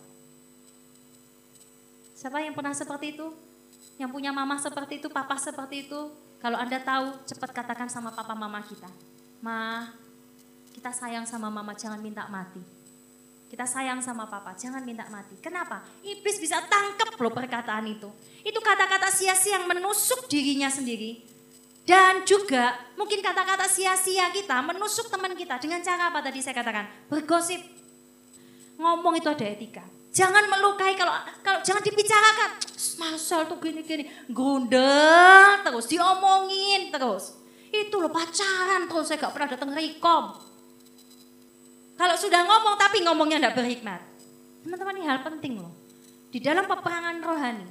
Siapa 2.27 2.43
yang 2.43 2.59
pernah 2.59 2.75
seperti 2.75 3.15
itu? 3.15 3.23
Yang 3.95 4.11
punya 4.11 4.35
mama 4.35 4.59
seperti 4.59 4.99
itu, 4.99 5.07
papa 5.07 5.39
seperti 5.39 5.87
itu? 5.87 6.11
Kalau 6.43 6.59
Anda 6.59 6.75
tahu, 6.75 7.23
cepat 7.23 7.55
katakan 7.55 7.87
sama 7.87 8.11
papa 8.11 8.35
mama 8.35 8.59
kita. 8.67 8.91
Ma, 9.39 9.87
kita 10.75 10.91
sayang 10.91 11.23
sama 11.23 11.47
mama, 11.47 11.71
jangan 11.71 12.03
minta 12.03 12.27
mati. 12.27 12.59
Kita 13.47 13.63
sayang 13.63 14.03
sama 14.03 14.27
papa, 14.27 14.51
jangan 14.59 14.83
minta 14.83 15.07
mati. 15.07 15.39
Kenapa? 15.39 15.87
Iblis 16.03 16.43
bisa 16.43 16.59
tangkap 16.67 17.15
loh 17.15 17.31
perkataan 17.31 17.87
itu. 17.87 18.11
Itu 18.43 18.59
kata-kata 18.59 19.07
sia-sia 19.07 19.63
yang 19.63 19.71
menusuk 19.71 20.27
dirinya 20.27 20.67
sendiri. 20.67 21.23
Dan 21.87 22.27
juga 22.27 22.75
mungkin 22.99 23.23
kata-kata 23.23 23.71
sia-sia 23.71 24.35
kita 24.35 24.59
menusuk 24.67 25.07
teman 25.07 25.31
kita 25.31 25.63
dengan 25.63 25.79
cara 25.79 26.11
apa 26.11 26.19
tadi 26.19 26.43
saya 26.43 26.59
katakan? 26.59 26.91
Bergosip. 27.07 27.63
Ngomong 28.75 29.15
itu 29.15 29.31
ada 29.31 29.47
etika. 29.47 29.95
Jangan 30.17 30.49
melukai 30.49 30.97
kalau 30.97 31.13
kalau 31.45 31.61
jangan 31.61 31.85
dibicarakan. 31.85 32.57
Masal 32.97 33.45
tuh 33.45 33.61
gini-gini. 33.61 34.09
Gundel 34.33 35.61
terus 35.61 35.85
diomongin 35.85 36.89
terus. 36.89 37.37
Itu 37.69 38.01
loh 38.01 38.09
pacaran 38.09 38.89
terus 38.89 39.05
saya 39.05 39.21
gak 39.21 39.33
pernah 39.37 39.49
datang 39.53 39.69
rekom 39.75 40.47
kalau 41.97 42.13
sudah 42.13 42.45
ngomong 42.45 42.77
tapi 42.77 43.01
ngomongnya 43.01 43.41
tidak 43.41 43.55
berhikmat. 43.57 44.01
Teman-teman 44.61 45.01
ini 45.01 45.05
hal 45.09 45.19
penting 45.25 45.57
loh. 45.57 45.73
Di 46.29 46.37
dalam 46.37 46.69
peperangan 46.69 47.17
rohani, 47.25 47.65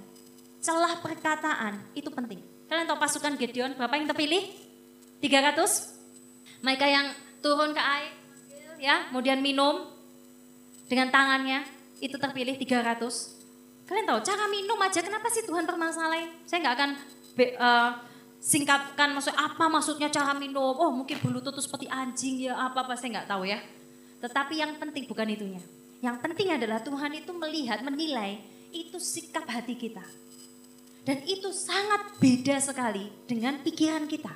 celah 0.59 0.99
perkataan 0.99 1.95
itu 1.95 2.11
penting. 2.11 2.43
Kalian 2.67 2.91
tahu 2.91 2.99
pasukan 2.99 3.39
Gideon 3.39 3.79
berapa 3.79 3.95
yang 3.95 4.11
terpilih? 4.11 4.43
300. 5.23 6.67
Mereka 6.67 6.87
yang 6.91 7.07
turun 7.39 7.71
ke 7.71 7.79
air, 7.79 8.11
ya, 8.83 9.07
kemudian 9.13 9.39
minum 9.39 9.87
dengan 10.91 11.15
tangannya, 11.15 11.63
itu 12.01 12.17
terpilih 12.17 12.57
300. 12.59 13.01
Kalian 13.87 14.07
tahu 14.07 14.21
cara 14.27 14.45
minum 14.51 14.79
aja 14.83 15.01
kenapa 15.01 15.31
sih 15.31 15.47
Tuhan 15.47 15.63
permasalahin? 15.63 16.31
Saya 16.43 16.59
nggak 16.67 16.75
akan 16.75 16.91
uh, 17.39 17.91
singkatkan 18.43 19.15
maksud 19.15 19.33
apa 19.33 19.65
maksudnya 19.71 20.11
cara 20.11 20.35
minum. 20.35 20.75
Oh 20.75 20.91
mungkin 20.91 21.23
bulu 21.23 21.39
tutup 21.39 21.63
seperti 21.63 21.87
anjing 21.87 22.51
ya 22.51 22.59
apa 22.59 22.83
apa 22.83 22.99
saya 22.99 23.23
nggak 23.23 23.29
tahu 23.31 23.47
ya. 23.47 23.63
Tetapi 24.21 24.55
yang 24.59 24.75
penting 24.77 25.07
bukan 25.07 25.29
itunya. 25.31 25.63
Yang 26.03 26.17
penting 26.21 26.49
adalah 26.53 26.83
Tuhan 26.85 27.13
itu 27.17 27.33
melihat, 27.33 27.81
menilai 27.81 28.43
itu 28.75 29.01
sikap 29.01 29.49
hati 29.49 29.79
kita. 29.79 30.05
Dan 31.07 31.23
itu 31.23 31.55
sangat 31.55 32.19
beda 32.19 32.59
sekali 32.59 33.07
dengan 33.31 33.63
pikiran 33.63 34.11
kita. 34.11 34.35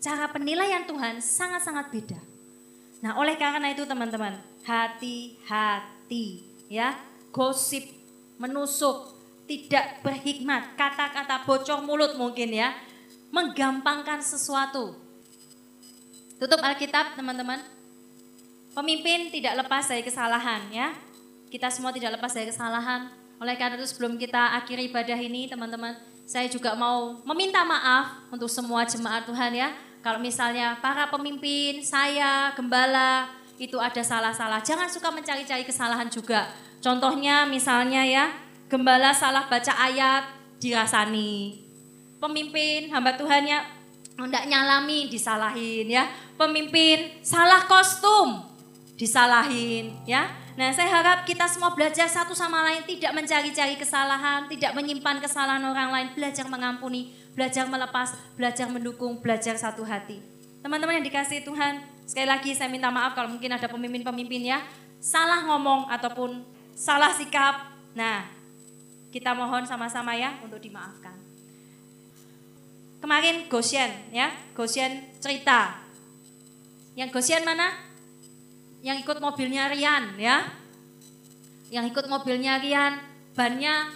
Cara 0.00 0.32
penilaian 0.32 0.88
Tuhan 0.88 1.20
sangat-sangat 1.20 1.92
beda. 1.92 2.20
Nah, 3.04 3.20
oleh 3.20 3.36
karena 3.36 3.68
itu 3.68 3.84
teman-teman, 3.84 4.40
hati-hati 4.64 5.99
ya. 6.66 6.98
Gosip, 7.30 7.86
menusuk, 8.42 9.14
tidak 9.46 10.02
berhikmat, 10.02 10.74
kata-kata 10.74 11.46
bocor 11.46 11.82
mulut 11.86 12.18
mungkin 12.18 12.50
ya. 12.50 12.74
Menggampangkan 13.30 14.18
sesuatu. 14.18 14.98
Tutup 16.42 16.58
Alkitab 16.58 17.14
teman-teman. 17.14 17.62
Pemimpin 18.74 19.30
tidak 19.30 19.62
lepas 19.62 19.86
dari 19.86 20.02
kesalahan 20.02 20.66
ya. 20.74 20.90
Kita 21.50 21.70
semua 21.70 21.94
tidak 21.94 22.18
lepas 22.18 22.34
dari 22.34 22.50
kesalahan. 22.50 23.10
Oleh 23.38 23.54
karena 23.58 23.78
itu 23.78 23.90
sebelum 23.90 24.18
kita 24.18 24.58
akhiri 24.58 24.90
ibadah 24.90 25.18
ini 25.18 25.46
teman-teman, 25.46 25.98
saya 26.28 26.46
juga 26.46 26.78
mau 26.78 27.18
meminta 27.26 27.66
maaf 27.66 28.30
untuk 28.30 28.46
semua 28.46 28.86
jemaat 28.86 29.26
Tuhan 29.26 29.50
ya. 29.50 29.74
Kalau 30.00 30.22
misalnya 30.22 30.78
para 30.78 31.10
pemimpin, 31.10 31.82
saya, 31.82 32.54
gembala, 32.54 33.28
itu 33.60 33.76
ada 33.76 34.00
salah-salah. 34.00 34.64
Jangan 34.64 34.88
suka 34.88 35.12
mencari-cari 35.12 35.68
kesalahan 35.68 36.08
juga. 36.08 36.48
Contohnya 36.80 37.44
misalnya 37.44 38.00
ya, 38.08 38.32
gembala 38.72 39.12
salah 39.12 39.44
baca 39.52 39.76
ayat, 39.76 40.24
dirasani. 40.56 41.60
Pemimpin, 42.16 42.88
hamba 42.88 43.20
Tuhan 43.20 43.44
ya, 43.44 43.60
hendak 44.16 44.48
nyalami, 44.48 45.12
disalahin 45.12 45.92
ya. 45.92 46.08
Pemimpin 46.40 47.20
salah 47.20 47.68
kostum, 47.68 48.48
disalahin 48.96 49.92
ya. 50.08 50.32
Nah 50.56 50.72
saya 50.72 50.88
harap 50.88 51.28
kita 51.28 51.44
semua 51.44 51.76
belajar 51.76 52.08
satu 52.08 52.32
sama 52.32 52.64
lain 52.64 52.84
tidak 52.88 53.12
mencari-cari 53.12 53.76
kesalahan, 53.76 54.48
tidak 54.48 54.72
menyimpan 54.72 55.20
kesalahan 55.20 55.64
orang 55.68 55.92
lain, 55.92 56.08
belajar 56.16 56.48
mengampuni, 56.48 57.12
belajar 57.36 57.68
melepas, 57.68 58.16
belajar 58.40 58.72
mendukung, 58.72 59.20
belajar 59.20 59.56
satu 59.56 59.84
hati. 59.84 60.20
Teman-teman 60.60 61.00
yang 61.00 61.06
dikasih 61.08 61.44
Tuhan, 61.44 61.80
Sekali 62.10 62.26
lagi 62.26 62.50
saya 62.58 62.66
minta 62.66 62.90
maaf 62.90 63.14
kalau 63.14 63.30
mungkin 63.30 63.54
ada 63.54 63.70
pemimpin-pemimpin 63.70 64.42
ya 64.42 64.58
salah 64.98 65.46
ngomong 65.46 65.86
ataupun 65.94 66.42
salah 66.74 67.14
sikap. 67.14 67.70
Nah, 67.94 68.26
kita 69.14 69.30
mohon 69.30 69.62
sama-sama 69.62 70.18
ya 70.18 70.34
untuk 70.42 70.58
dimaafkan. 70.58 71.14
Kemarin 72.98 73.46
Goshen 73.46 74.10
ya, 74.10 74.26
Goshen 74.58 75.06
cerita. 75.22 75.86
Yang 76.98 77.14
Goshen 77.14 77.46
mana? 77.46 77.78
Yang 78.82 79.06
ikut 79.06 79.22
mobilnya 79.22 79.70
Rian 79.70 80.18
ya. 80.18 80.50
Yang 81.70 81.94
ikut 81.94 82.10
mobilnya 82.10 82.58
Rian, 82.58 82.98
bannya 83.38 83.86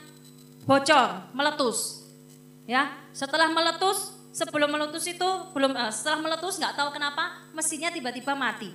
bocor, 0.71 1.35
meletus. 1.35 2.07
Ya, 2.71 2.95
setelah 3.11 3.51
meletus 3.51 4.15
sebelum 4.35 4.67
meletus 4.67 5.07
itu 5.07 5.29
belum 5.55 5.79
uh, 5.79 5.95
setelah 5.95 6.27
meletus 6.27 6.59
nggak 6.59 6.75
tahu 6.75 6.91
kenapa 6.91 7.47
mesinnya 7.55 7.95
tiba-tiba 7.95 8.35
mati. 8.35 8.75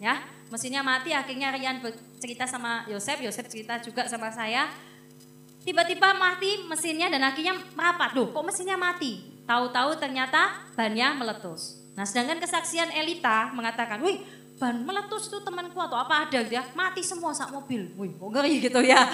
Ya, 0.00 0.20
mesinnya 0.52 0.80
mati 0.84 1.12
akhirnya 1.12 1.52
Rian 1.52 1.80
cerita 2.20 2.44
sama 2.44 2.84
Yosef, 2.88 3.20
Yosef 3.20 3.48
cerita 3.48 3.80
juga 3.80 4.04
sama 4.08 4.28
saya. 4.28 4.68
Tiba-tiba 5.60 6.16
mati 6.16 6.64
mesinnya 6.68 7.12
dan 7.12 7.20
akhirnya 7.20 7.52
merapat. 7.76 8.16
Loh, 8.16 8.32
kok 8.32 8.44
mesinnya 8.44 8.80
mati? 8.80 9.44
Tahu-tahu 9.44 10.00
ternyata 10.00 10.56
bannya 10.72 11.12
meletus. 11.12 11.84
Nah, 11.92 12.08
sedangkan 12.08 12.40
kesaksian 12.40 12.88
Elita 12.96 13.52
mengatakan, 13.52 14.00
"Wih, 14.00 14.24
ban 14.56 14.80
meletus 14.80 15.28
itu 15.28 15.36
temanku 15.44 15.76
atau 15.76 16.00
apa 16.00 16.28
ada 16.28 16.40
gitu 16.40 16.56
ya, 16.56 16.64
mati 16.72 17.04
semua 17.04 17.36
sak 17.36 17.52
mobil." 17.52 17.92
Wih, 18.00 18.16
kok 18.16 18.28
ngeri 18.32 18.56
gitu 18.56 18.80
ya. 18.80 19.04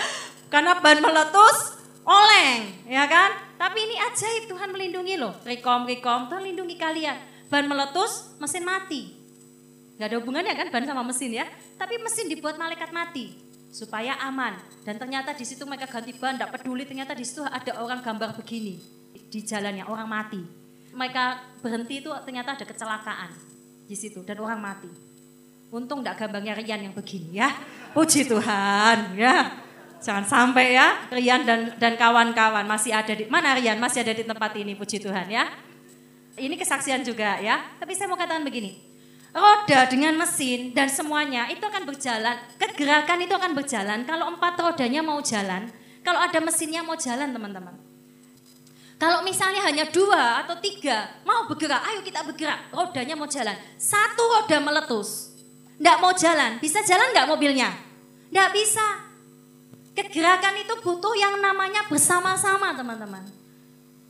Karena 0.46 0.78
ban 0.78 1.02
meletus, 1.02 1.82
oleng, 2.06 2.86
ya 2.86 3.04
kan? 3.10 3.34
Tapi 3.58 3.78
ini 3.82 3.96
ajaib 3.98 4.46
Tuhan 4.46 4.70
melindungi 4.70 5.18
loh. 5.18 5.34
Rekom, 5.42 5.84
rekom, 5.90 6.30
Tuhan 6.30 6.46
lindungi 6.46 6.78
kalian. 6.78 7.18
Ban 7.50 7.66
meletus, 7.66 8.38
mesin 8.38 8.62
mati. 8.62 9.10
Gak 9.98 10.12
ada 10.12 10.16
hubungannya 10.22 10.54
kan 10.54 10.68
ban 10.70 10.84
sama 10.86 11.02
mesin 11.02 11.34
ya. 11.34 11.46
Tapi 11.76 11.98
mesin 11.98 12.30
dibuat 12.30 12.60
malaikat 12.60 12.94
mati 12.94 13.34
supaya 13.74 14.14
aman. 14.22 14.54
Dan 14.86 15.02
ternyata 15.02 15.34
di 15.34 15.42
situ 15.42 15.66
mereka 15.66 15.90
ganti 15.90 16.14
ban, 16.14 16.38
tidak 16.38 16.54
peduli. 16.54 16.86
Ternyata 16.86 17.16
di 17.16 17.26
situ 17.26 17.42
ada 17.42 17.72
orang 17.82 18.00
gambar 18.04 18.38
begini 18.38 18.78
di 19.16 19.40
jalannya, 19.42 19.84
orang 19.88 20.08
mati. 20.08 20.42
Mereka 20.96 21.58
berhenti 21.60 22.00
itu 22.00 22.08
ternyata 22.24 22.56
ada 22.56 22.64
kecelakaan 22.64 23.30
di 23.84 23.96
situ 23.98 24.22
dan 24.22 24.38
orang 24.40 24.60
mati. 24.62 24.90
Untung 25.74 26.00
tidak 26.00 26.22
gambarnya 26.22 26.54
Rian 26.54 26.86
yang 26.86 26.94
begini 26.94 27.42
ya. 27.42 27.50
Puji 27.92 28.30
Tuhan 28.30 29.18
ya. 29.18 29.65
Jangan 29.96 30.24
sampai 30.28 30.76
ya 30.76 31.08
Rian 31.08 31.48
dan 31.48 31.72
dan 31.80 31.96
kawan-kawan 31.96 32.68
masih 32.68 32.92
ada 32.92 33.16
di 33.16 33.24
mana 33.26 33.56
Rian 33.56 33.80
masih 33.80 34.04
ada 34.04 34.12
di 34.12 34.22
tempat 34.22 34.52
ini 34.56 34.76
puji 34.76 35.00
Tuhan 35.00 35.26
ya. 35.28 35.48
Ini 36.36 36.52
kesaksian 36.52 37.00
juga 37.00 37.40
ya. 37.40 37.64
Tapi 37.80 37.96
saya 37.96 38.12
mau 38.12 38.20
katakan 38.20 38.44
begini. 38.44 38.76
Roda 39.36 39.84
dengan 39.88 40.16
mesin 40.16 40.72
dan 40.72 40.88
semuanya 40.88 41.48
itu 41.52 41.60
akan 41.60 41.84
berjalan. 41.84 42.36
Kegerakan 42.56 43.18
itu 43.20 43.34
akan 43.36 43.52
berjalan 43.52 43.98
kalau 44.08 44.32
empat 44.32 44.56
rodanya 44.56 45.04
mau 45.04 45.20
jalan. 45.20 45.68
Kalau 46.00 46.20
ada 46.22 46.38
mesinnya 46.40 46.80
mau 46.84 46.96
jalan 46.96 47.32
teman-teman. 47.32 47.76
Kalau 48.96 49.20
misalnya 49.20 49.60
hanya 49.68 49.84
dua 49.92 50.40
atau 50.40 50.56
tiga 50.56 51.20
mau 51.28 51.44
bergerak, 51.44 51.84
ayo 51.92 52.00
kita 52.00 52.24
bergerak. 52.24 52.72
Rodanya 52.72 53.12
mau 53.12 53.28
jalan. 53.28 53.56
Satu 53.76 54.24
roda 54.24 54.56
meletus. 54.56 55.36
Tidak 55.76 55.96
mau 56.00 56.16
jalan. 56.16 56.56
Bisa 56.56 56.80
jalan 56.80 57.12
nggak 57.12 57.28
mobilnya? 57.28 57.76
Tidak 58.32 58.50
bisa. 58.56 59.05
Kegerakan 59.96 60.60
itu 60.60 60.74
butuh 60.84 61.16
yang 61.16 61.40
namanya 61.40 61.88
bersama-sama 61.88 62.76
teman-teman. 62.76 63.24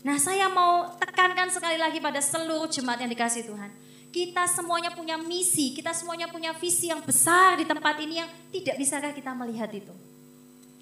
Nah 0.03 0.19
saya 0.19 0.51
mau 0.51 0.91
tekankan 0.99 1.47
sekali 1.47 1.79
lagi 1.79 2.03
pada 2.03 2.19
seluruh 2.19 2.67
jemaat 2.67 3.07
yang 3.07 3.11
dikasih 3.15 3.47
Tuhan. 3.47 3.71
Kita 4.11 4.51
semuanya 4.51 4.91
punya 4.91 5.15
misi, 5.15 5.71
kita 5.79 5.95
semuanya 5.95 6.27
punya 6.27 6.51
visi 6.59 6.91
yang 6.91 7.03
besar 7.07 7.55
di 7.55 7.63
tempat 7.63 7.95
ini 8.03 8.19
yang 8.19 8.31
tidak 8.51 8.83
bisakah 8.83 9.13
kita 9.15 9.31
melihat 9.39 9.71
itu. 9.71 9.95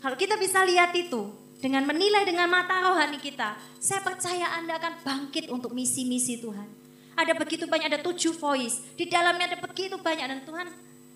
Kalau 0.00 0.16
kita 0.16 0.40
bisa 0.40 0.64
lihat 0.64 0.92
itu, 0.96 1.32
dengan 1.60 1.88
menilai 1.88 2.28
dengan 2.28 2.48
mata 2.48 2.76
rohani 2.84 3.16
kita, 3.16 3.56
saya 3.80 4.04
percaya 4.04 4.56
Anda 4.60 4.76
akan 4.76 5.00
bangkit 5.00 5.48
untuk 5.48 5.72
misi-misi 5.72 6.36
Tuhan. 6.40 6.68
Ada 7.16 7.32
begitu 7.32 7.64
banyak, 7.64 7.88
ada 7.88 8.00
tujuh 8.04 8.36
voice. 8.36 8.84
Di 8.98 9.08
dalamnya 9.08 9.54
ada 9.54 9.58
begitu 9.64 9.96
banyak. 9.96 10.26
Dan 10.28 10.40
Tuhan 10.44 10.68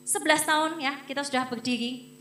11 0.08 0.48
tahun 0.48 0.70
ya 0.80 0.92
kita 1.04 1.20
sudah 1.20 1.44
berdiri. 1.52 2.17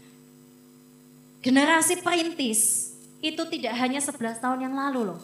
Generasi 1.41 2.01
perintis 2.01 2.93
itu 3.21 3.41
tidak 3.49 3.73
hanya 3.77 4.01
11 4.01 4.41
tahun 4.41 4.59
yang 4.65 4.73
lalu 4.73 5.13
loh. 5.13 5.21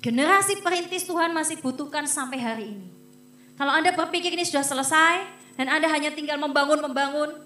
Generasi 0.00 0.64
perintis 0.64 1.04
Tuhan 1.04 1.32
masih 1.32 1.60
butuhkan 1.60 2.08
sampai 2.08 2.38
hari 2.40 2.64
ini. 2.72 2.88
Kalau 3.60 3.72
Anda 3.72 3.92
berpikir 3.92 4.32
ini 4.32 4.44
sudah 4.48 4.64
selesai 4.64 5.20
dan 5.60 5.68
Anda 5.68 5.92
hanya 5.92 6.08
tinggal 6.16 6.40
membangun-membangun, 6.40 7.36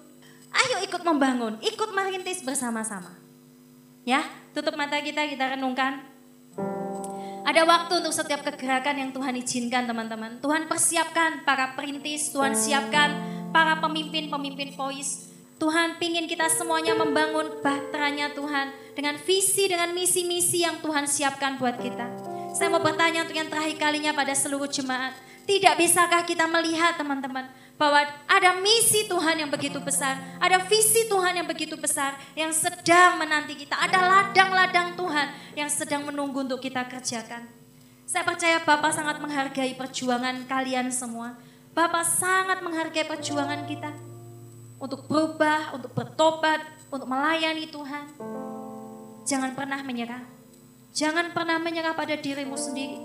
ayo 0.55 0.77
ikut 0.87 1.03
membangun, 1.03 1.59
ikut 1.59 1.91
merintis 1.91 2.47
bersama-sama. 2.47 3.11
Ya, 4.07 4.23
tutup 4.55 4.79
mata 4.79 5.03
kita, 5.03 5.27
kita 5.27 5.59
renungkan. 5.59 6.07
Ada 7.45 7.67
waktu 7.67 8.07
untuk 8.07 8.15
setiap 8.15 8.47
kegerakan 8.47 9.03
yang 9.03 9.11
Tuhan 9.11 9.35
izinkan 9.43 9.91
teman-teman. 9.91 10.39
Tuhan 10.39 10.71
persiapkan 10.71 11.43
para 11.43 11.75
perintis, 11.75 12.31
Tuhan 12.31 12.55
siapkan 12.55 13.19
para 13.51 13.83
pemimpin-pemimpin 13.83 14.79
voice 14.79 15.34
Tuhan 15.55 16.03
pingin 16.03 16.27
kita 16.27 16.51
semuanya 16.51 16.99
membangun 16.99 17.63
bahteranya 17.63 18.35
Tuhan 18.35 18.75
dengan 18.99 19.15
visi, 19.23 19.71
dengan 19.71 19.95
misi-misi 19.95 20.67
yang 20.67 20.83
Tuhan 20.83 21.07
siapkan 21.07 21.63
buat 21.63 21.79
kita. 21.79 22.11
Saya 22.55 22.71
mau 22.71 22.83
bertanya 22.83 23.23
untuk 23.23 23.39
yang 23.39 23.47
terakhir 23.47 23.79
kalinya 23.79 24.11
pada 24.11 24.35
seluruh 24.35 24.67
jemaat. 24.67 25.15
Tidak 25.45 25.75
bisakah 25.79 26.27
kita 26.27 26.49
melihat 26.51 26.99
teman-teman 26.99 27.47
bahwa 27.77 28.01
ada 28.27 28.57
misi 28.59 29.07
Tuhan 29.07 29.45
yang 29.45 29.51
begitu 29.51 29.77
besar, 29.79 30.17
ada 30.41 30.59
visi 30.67 31.05
Tuhan 31.07 31.37
yang 31.37 31.47
begitu 31.47 31.77
besar 31.77 32.17
yang 32.33 32.49
sedang 32.55 33.21
menanti 33.21 33.53
kita, 33.55 33.77
ada 33.77 33.99
ladang-ladang 34.01 34.97
Tuhan 34.97 35.27
yang 35.55 35.69
sedang 35.69 36.03
menunggu 36.09 36.49
untuk 36.49 36.63
kita 36.65 36.87
kerjakan. 36.89 37.45
Saya 38.09 38.25
percaya 38.25 38.59
Bapak 38.63 38.95
sangat 38.95 39.21
menghargai 39.21 39.75
perjuangan 39.77 40.49
kalian 40.49 40.89
semua. 40.89 41.37
Bapak 41.77 42.07
sangat 42.07 42.63
menghargai 42.63 43.05
perjuangan 43.05 43.67
kita 43.67 44.14
untuk 44.85 45.09
berubah, 45.09 45.73
untuk 45.73 45.97
bertobat, 45.97 46.61
untuk 46.93 47.09
melayani 47.09 47.65
Tuhan. 47.73 48.05
Jangan 49.25 49.57
pernah 49.57 49.81
menyerah. 49.81 50.21
Jangan 50.93 51.33
pernah 51.33 51.57
menyerah 51.57 51.97
pada 51.97 52.13
dirimu 52.21 52.53
sendiri. 52.53 53.01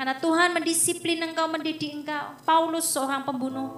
Karena 0.00 0.16
Tuhan 0.16 0.56
mendisiplin 0.56 1.20
engkau, 1.20 1.52
mendidik 1.52 1.92
engkau. 1.92 2.40
Paulus 2.48 2.88
seorang 2.88 3.28
pembunuh. 3.28 3.68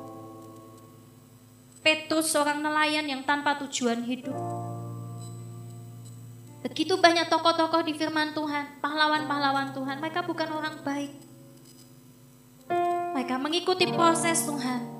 Petrus 1.82 2.30
seorang 2.30 2.62
nelayan 2.62 3.04
yang 3.04 3.26
tanpa 3.26 3.58
tujuan 3.66 4.06
hidup. 4.06 4.38
Begitu 6.64 6.96
banyak 6.96 7.28
tokoh-tokoh 7.28 7.84
di 7.84 7.92
firman 7.92 8.32
Tuhan, 8.32 8.80
pahlawan-pahlawan 8.80 9.76
Tuhan, 9.76 10.00
mereka 10.00 10.24
bukan 10.24 10.48
orang 10.48 10.80
baik. 10.80 11.12
Mereka 13.12 13.36
mengikuti 13.36 13.84
proses 13.92 14.48
Tuhan 14.48 14.93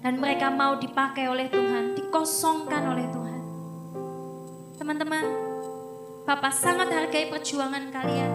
dan 0.00 0.16
mereka 0.16 0.48
mau 0.48 0.80
dipakai 0.80 1.28
oleh 1.28 1.52
Tuhan, 1.52 1.92
dikosongkan 1.92 2.82
oleh 2.88 3.06
Tuhan. 3.12 3.40
Teman-teman, 4.80 5.24
Bapak 6.24 6.52
sangat 6.56 6.88
hargai 6.88 7.28
perjuangan 7.28 7.92
kalian. 7.92 8.32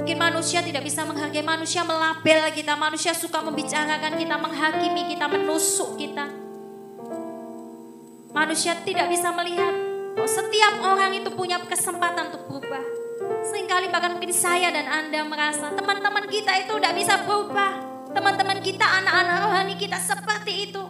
Mungkin 0.00 0.16
manusia 0.18 0.64
tidak 0.64 0.82
bisa 0.82 1.04
menghargai 1.04 1.44
manusia, 1.44 1.84
melabel 1.84 2.48
kita, 2.56 2.72
manusia 2.74 3.12
suka 3.12 3.44
membicarakan 3.44 4.16
kita, 4.16 4.36
menghakimi 4.40 5.12
kita, 5.12 5.28
menusuk 5.28 6.00
kita. 6.00 6.26
Manusia 8.32 8.72
tidak 8.80 9.12
bisa 9.12 9.28
melihat 9.36 9.76
bahwa 10.16 10.28
setiap 10.28 10.74
orang 10.88 11.12
itu 11.20 11.28
punya 11.36 11.60
kesempatan 11.68 12.32
untuk 12.32 12.48
berubah. 12.48 12.80
Seringkali 13.44 13.92
bahkan 13.92 14.16
mungkin 14.16 14.32
saya 14.32 14.72
dan 14.72 14.88
Anda 14.88 15.20
merasa 15.28 15.68
teman-teman 15.76 16.26
kita 16.32 16.64
itu 16.64 16.72
tidak 16.80 16.94
bisa 16.96 17.14
berubah 17.28 17.91
teman-teman 18.12 18.60
kita, 18.60 18.84
anak-anak 18.84 19.36
rohani 19.48 19.74
kita 19.80 19.96
seperti 19.96 20.70
itu. 20.70 20.84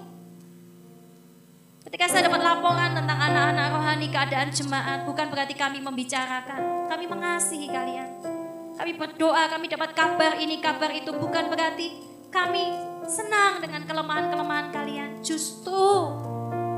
Ketika 1.83 2.09
saya 2.09 2.27
dapat 2.31 2.43
laporan 2.43 2.95
tentang 2.95 3.18
anak-anak 3.18 3.66
rohani 3.75 4.07
keadaan 4.11 4.49
jemaat, 4.51 5.05
bukan 5.07 5.27
berarti 5.31 5.55
kami 5.55 5.79
membicarakan, 5.83 6.89
kami 6.91 7.05
mengasihi 7.07 7.68
kalian. 7.70 8.09
Kami 8.73 8.93
berdoa, 8.97 9.53
kami 9.53 9.68
dapat 9.68 9.93
kabar 9.93 10.41
ini, 10.41 10.59
kabar 10.59 10.91
itu, 10.91 11.12
bukan 11.12 11.53
berarti 11.53 11.93
kami 12.33 12.73
senang 13.05 13.61
dengan 13.61 13.85
kelemahan-kelemahan 13.85 14.73
kalian. 14.73 15.20
Justru 15.20 16.16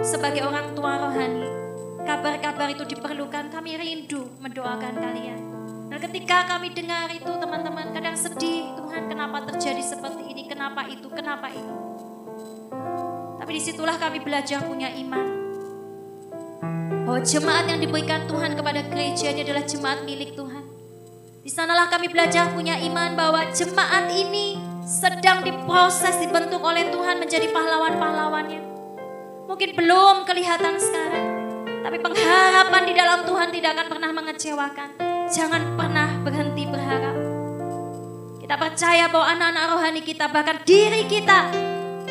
sebagai 0.03 0.45
orang 0.45 0.75
tua 0.75 0.99
rohani, 0.99 1.47
kabar-kabar 2.03 2.75
itu 2.75 2.83
diperlukan, 2.83 3.55
kami 3.55 3.79
rindu 3.79 4.27
mendoakan 4.43 4.95
kalian. 4.99 5.54
Dan 5.95 6.11
ketika 6.11 6.43
kami 6.51 6.75
dengar 6.75 7.07
itu 7.15 7.31
teman-teman 7.39 7.95
kadang 7.95 8.19
sedih, 8.19 8.75
Tuhan 8.75 9.07
kenapa 9.07 9.47
terjadi 9.47 9.79
seperti 9.79 10.27
ini, 10.27 10.51
kenapa 10.51 10.91
itu, 10.91 11.07
kenapa 11.07 11.55
itu. 11.55 11.75
Tapi 13.39 13.51
di 13.55 13.63
situlah 13.63 13.95
kami 13.95 14.19
belajar 14.19 14.67
punya 14.67 14.91
iman. 14.91 15.27
Bahwa 17.07 17.23
jemaat 17.23 17.71
yang 17.71 17.79
diberikan 17.79 18.27
Tuhan 18.27 18.59
kepada 18.59 18.83
gereja 18.91 19.39
ini 19.39 19.47
adalah 19.47 19.63
jemaat 19.63 20.03
milik 20.03 20.35
Tuhan. 20.35 20.67
Di 21.47 21.51
sanalah 21.55 21.87
kami 21.87 22.11
belajar 22.11 22.51
punya 22.51 22.75
iman 22.75 23.15
bahwa 23.15 23.55
jemaat 23.55 24.11
ini 24.11 24.59
sedang 24.83 25.47
diproses, 25.47 26.19
dibentuk 26.19 26.59
oleh 26.59 26.91
Tuhan 26.91 27.23
menjadi 27.23 27.55
pahlawan-pahlawannya. 27.55 28.63
Mungkin 29.47 29.71
belum 29.79 30.27
kelihatan 30.27 30.75
sekarang, 30.75 31.27
tapi 31.87 32.03
pengharapan 32.03 32.83
di 32.83 32.95
dalam 32.99 33.23
Tuhan 33.23 33.49
tidak 33.55 33.71
akan 33.79 33.87
pernah 33.87 34.11
mengecewakan. 34.11 35.14
Jangan 35.33 35.73
pernah 35.73 36.21
berhenti 36.21 36.69
berharap. 36.69 37.17
Kita 38.45 38.61
percaya 38.61 39.09
bahwa 39.09 39.25
anak-anak 39.33 39.65
rohani 39.73 40.03
kita, 40.05 40.29
bahkan 40.29 40.61
diri 40.69 41.09
kita, 41.09 41.49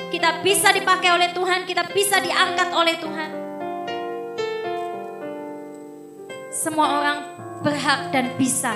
kita 0.10 0.42
bisa 0.42 0.74
dipakai 0.74 1.14
oleh 1.14 1.30
Tuhan, 1.30 1.70
kita 1.70 1.94
bisa 1.94 2.18
diangkat 2.18 2.74
oleh 2.74 2.96
Tuhan. 2.98 3.32
Semua 6.50 6.88
orang 7.02 7.18
berhak 7.62 8.10
dan 8.10 8.34
bisa 8.34 8.74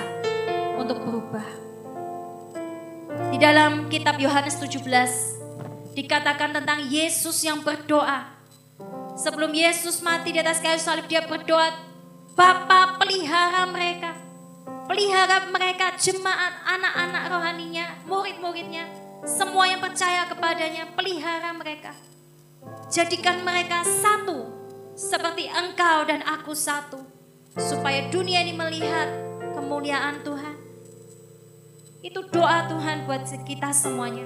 untuk 0.78 1.02
berubah. 1.02 1.46
Di 3.34 3.42
dalam 3.42 3.90
kitab 3.90 4.22
Yohanes 4.22 4.54
17 4.62 5.98
dikatakan 5.98 6.54
tentang 6.54 6.86
Yesus 6.86 7.42
yang 7.42 7.66
berdoa. 7.66 8.38
Sebelum 9.18 9.50
Yesus 9.50 9.98
mati 9.98 10.30
di 10.30 10.38
atas 10.38 10.62
kayu 10.62 10.78
salib 10.78 11.10
dia 11.10 11.26
berdoa, 11.26 11.74
Bapa 12.38 13.02
pelihara 13.02 13.66
mereka. 13.66 14.27
Pelihara 14.88 15.52
mereka 15.52 15.92
jemaat 16.00 16.64
anak-anak 16.64 17.24
rohaninya, 17.28 17.86
murid-muridnya, 18.08 18.88
semua 19.28 19.68
yang 19.68 19.84
percaya 19.84 20.24
kepadanya, 20.24 20.88
pelihara 20.96 21.52
mereka. 21.52 21.92
Jadikan 22.88 23.44
mereka 23.44 23.84
satu, 23.84 24.48
seperti 24.96 25.44
engkau 25.44 26.08
dan 26.08 26.24
aku 26.24 26.56
satu. 26.56 27.04
Supaya 27.52 28.08
dunia 28.08 28.40
ini 28.40 28.56
melihat 28.56 29.12
kemuliaan 29.52 30.24
Tuhan. 30.24 30.56
Itu 32.00 32.24
doa 32.32 32.64
Tuhan 32.72 33.04
buat 33.04 33.28
kita 33.44 33.68
semuanya. 33.76 34.24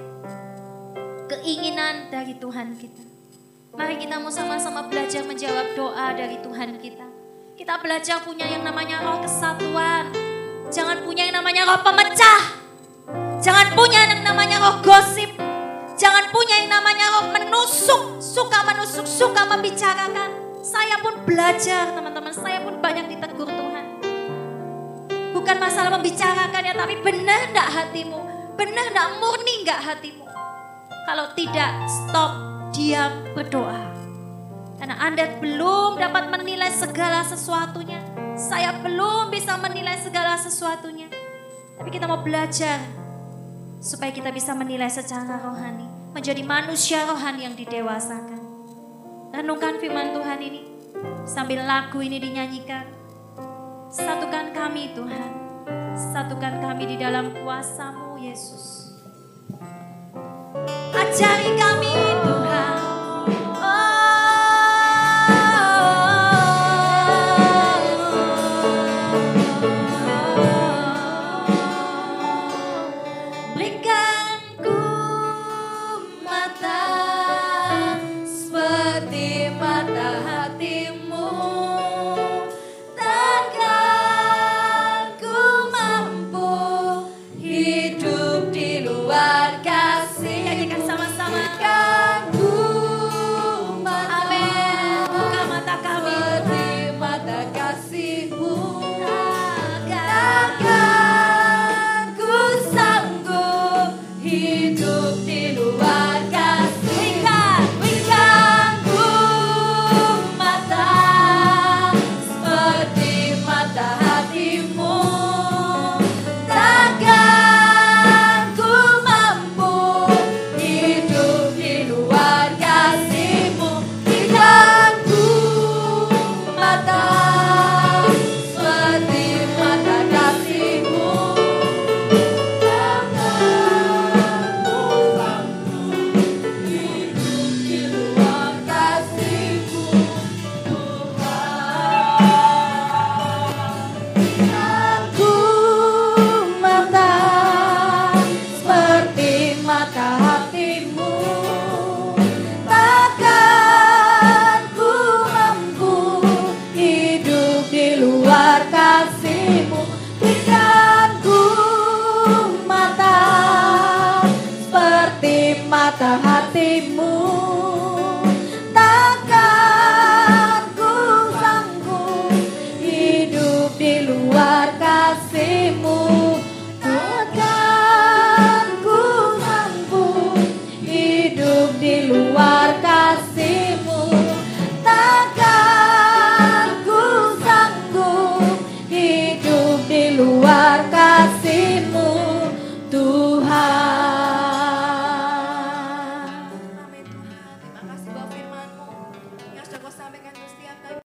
Keinginan 1.27 2.07
dari 2.07 2.39
Tuhan 2.39 2.79
kita. 2.79 3.03
Mari 3.75 3.99
kita 3.99 4.15
mau 4.15 4.31
sama-sama 4.31 4.87
belajar 4.87 5.27
menjawab 5.27 5.75
doa 5.75 6.15
dari 6.15 6.39
Tuhan 6.39 6.79
kita. 6.79 7.07
Kita 7.59 7.83
belajar 7.83 8.23
punya 8.23 8.47
yang 8.47 8.63
namanya 8.63 9.03
roh 9.03 9.19
kesatuan. 9.19 10.32
Jangan 10.73 11.05
punya 11.05 11.29
yang 11.29 11.37
namanya 11.37 11.69
roh 11.69 11.85
pemecah. 11.85 12.41
Jangan 13.37 13.77
punya 13.77 14.09
yang 14.09 14.25
namanya 14.25 14.57
roh 14.57 14.81
gosip. 14.81 15.29
Jangan 15.93 16.33
punya 16.33 16.65
yang 16.65 16.73
namanya 16.73 17.13
roh 17.13 17.29
menusuk, 17.29 18.17
suka 18.17 18.65
menusuk, 18.65 19.05
suka 19.05 19.45
membicarakan. 19.53 20.33
Saya 20.65 20.97
pun 20.97 21.21
belajar 21.29 21.93
teman-teman, 21.93 22.33
saya 22.33 22.57
pun 22.65 22.81
banyak 22.81 23.05
ditegur 23.05 23.45
Tuhan. 23.45 23.85
Bukan 25.37 25.57
masalah 25.61 25.93
membicarakannya, 25.93 26.73
tapi 26.73 26.97
benar 27.05 27.53
enggak 27.53 27.69
hatimu? 27.69 28.19
Benar 28.57 28.85
enggak 28.89 29.09
murni 29.21 29.53
enggak 29.61 29.77
hatimu? 29.77 30.25
Kalau 31.05 31.29
tidak, 31.37 31.85
stop, 31.85 32.31
diam, 32.73 33.13
berdoa. 33.37 33.93
Karena 34.81 34.97
Anda 34.97 35.37
belum 35.37 36.01
dapat 36.01 36.33
menilai 36.33 36.73
segala 36.73 37.21
sesuatunya. 37.21 38.12
Saya 38.33 38.73
belum 38.81 39.29
bisa 39.29 39.53
menilai 39.61 39.93
segala 40.01 40.33
sesuatunya. 40.41 41.05
Tapi 41.77 41.89
kita 41.93 42.09
mau 42.09 42.25
belajar 42.25 42.81
supaya 43.77 44.09
kita 44.09 44.33
bisa 44.33 44.57
menilai 44.57 44.89
secara 44.89 45.37
rohani. 45.37 45.85
Menjadi 46.17 46.41
manusia 46.41 47.05
rohani 47.05 47.45
yang 47.45 47.53
didewasakan. 47.53 48.41
Renungkan 49.33 49.81
firman 49.81 50.13
Tuhan 50.13 50.39
ini 50.41 50.61
sambil 51.25 51.61
lagu 51.65 52.01
ini 52.01 52.17
dinyanyikan. 52.21 52.85
Satukan 53.93 54.53
kami 54.53 54.93
Tuhan. 54.97 55.31
Satukan 55.93 56.57
kami 56.57 56.89
di 56.89 56.97
dalam 56.97 57.33
kuasamu 57.37 58.17
Yesus. 58.17 58.97
Ajari 60.93 61.53
kami 61.53 62.12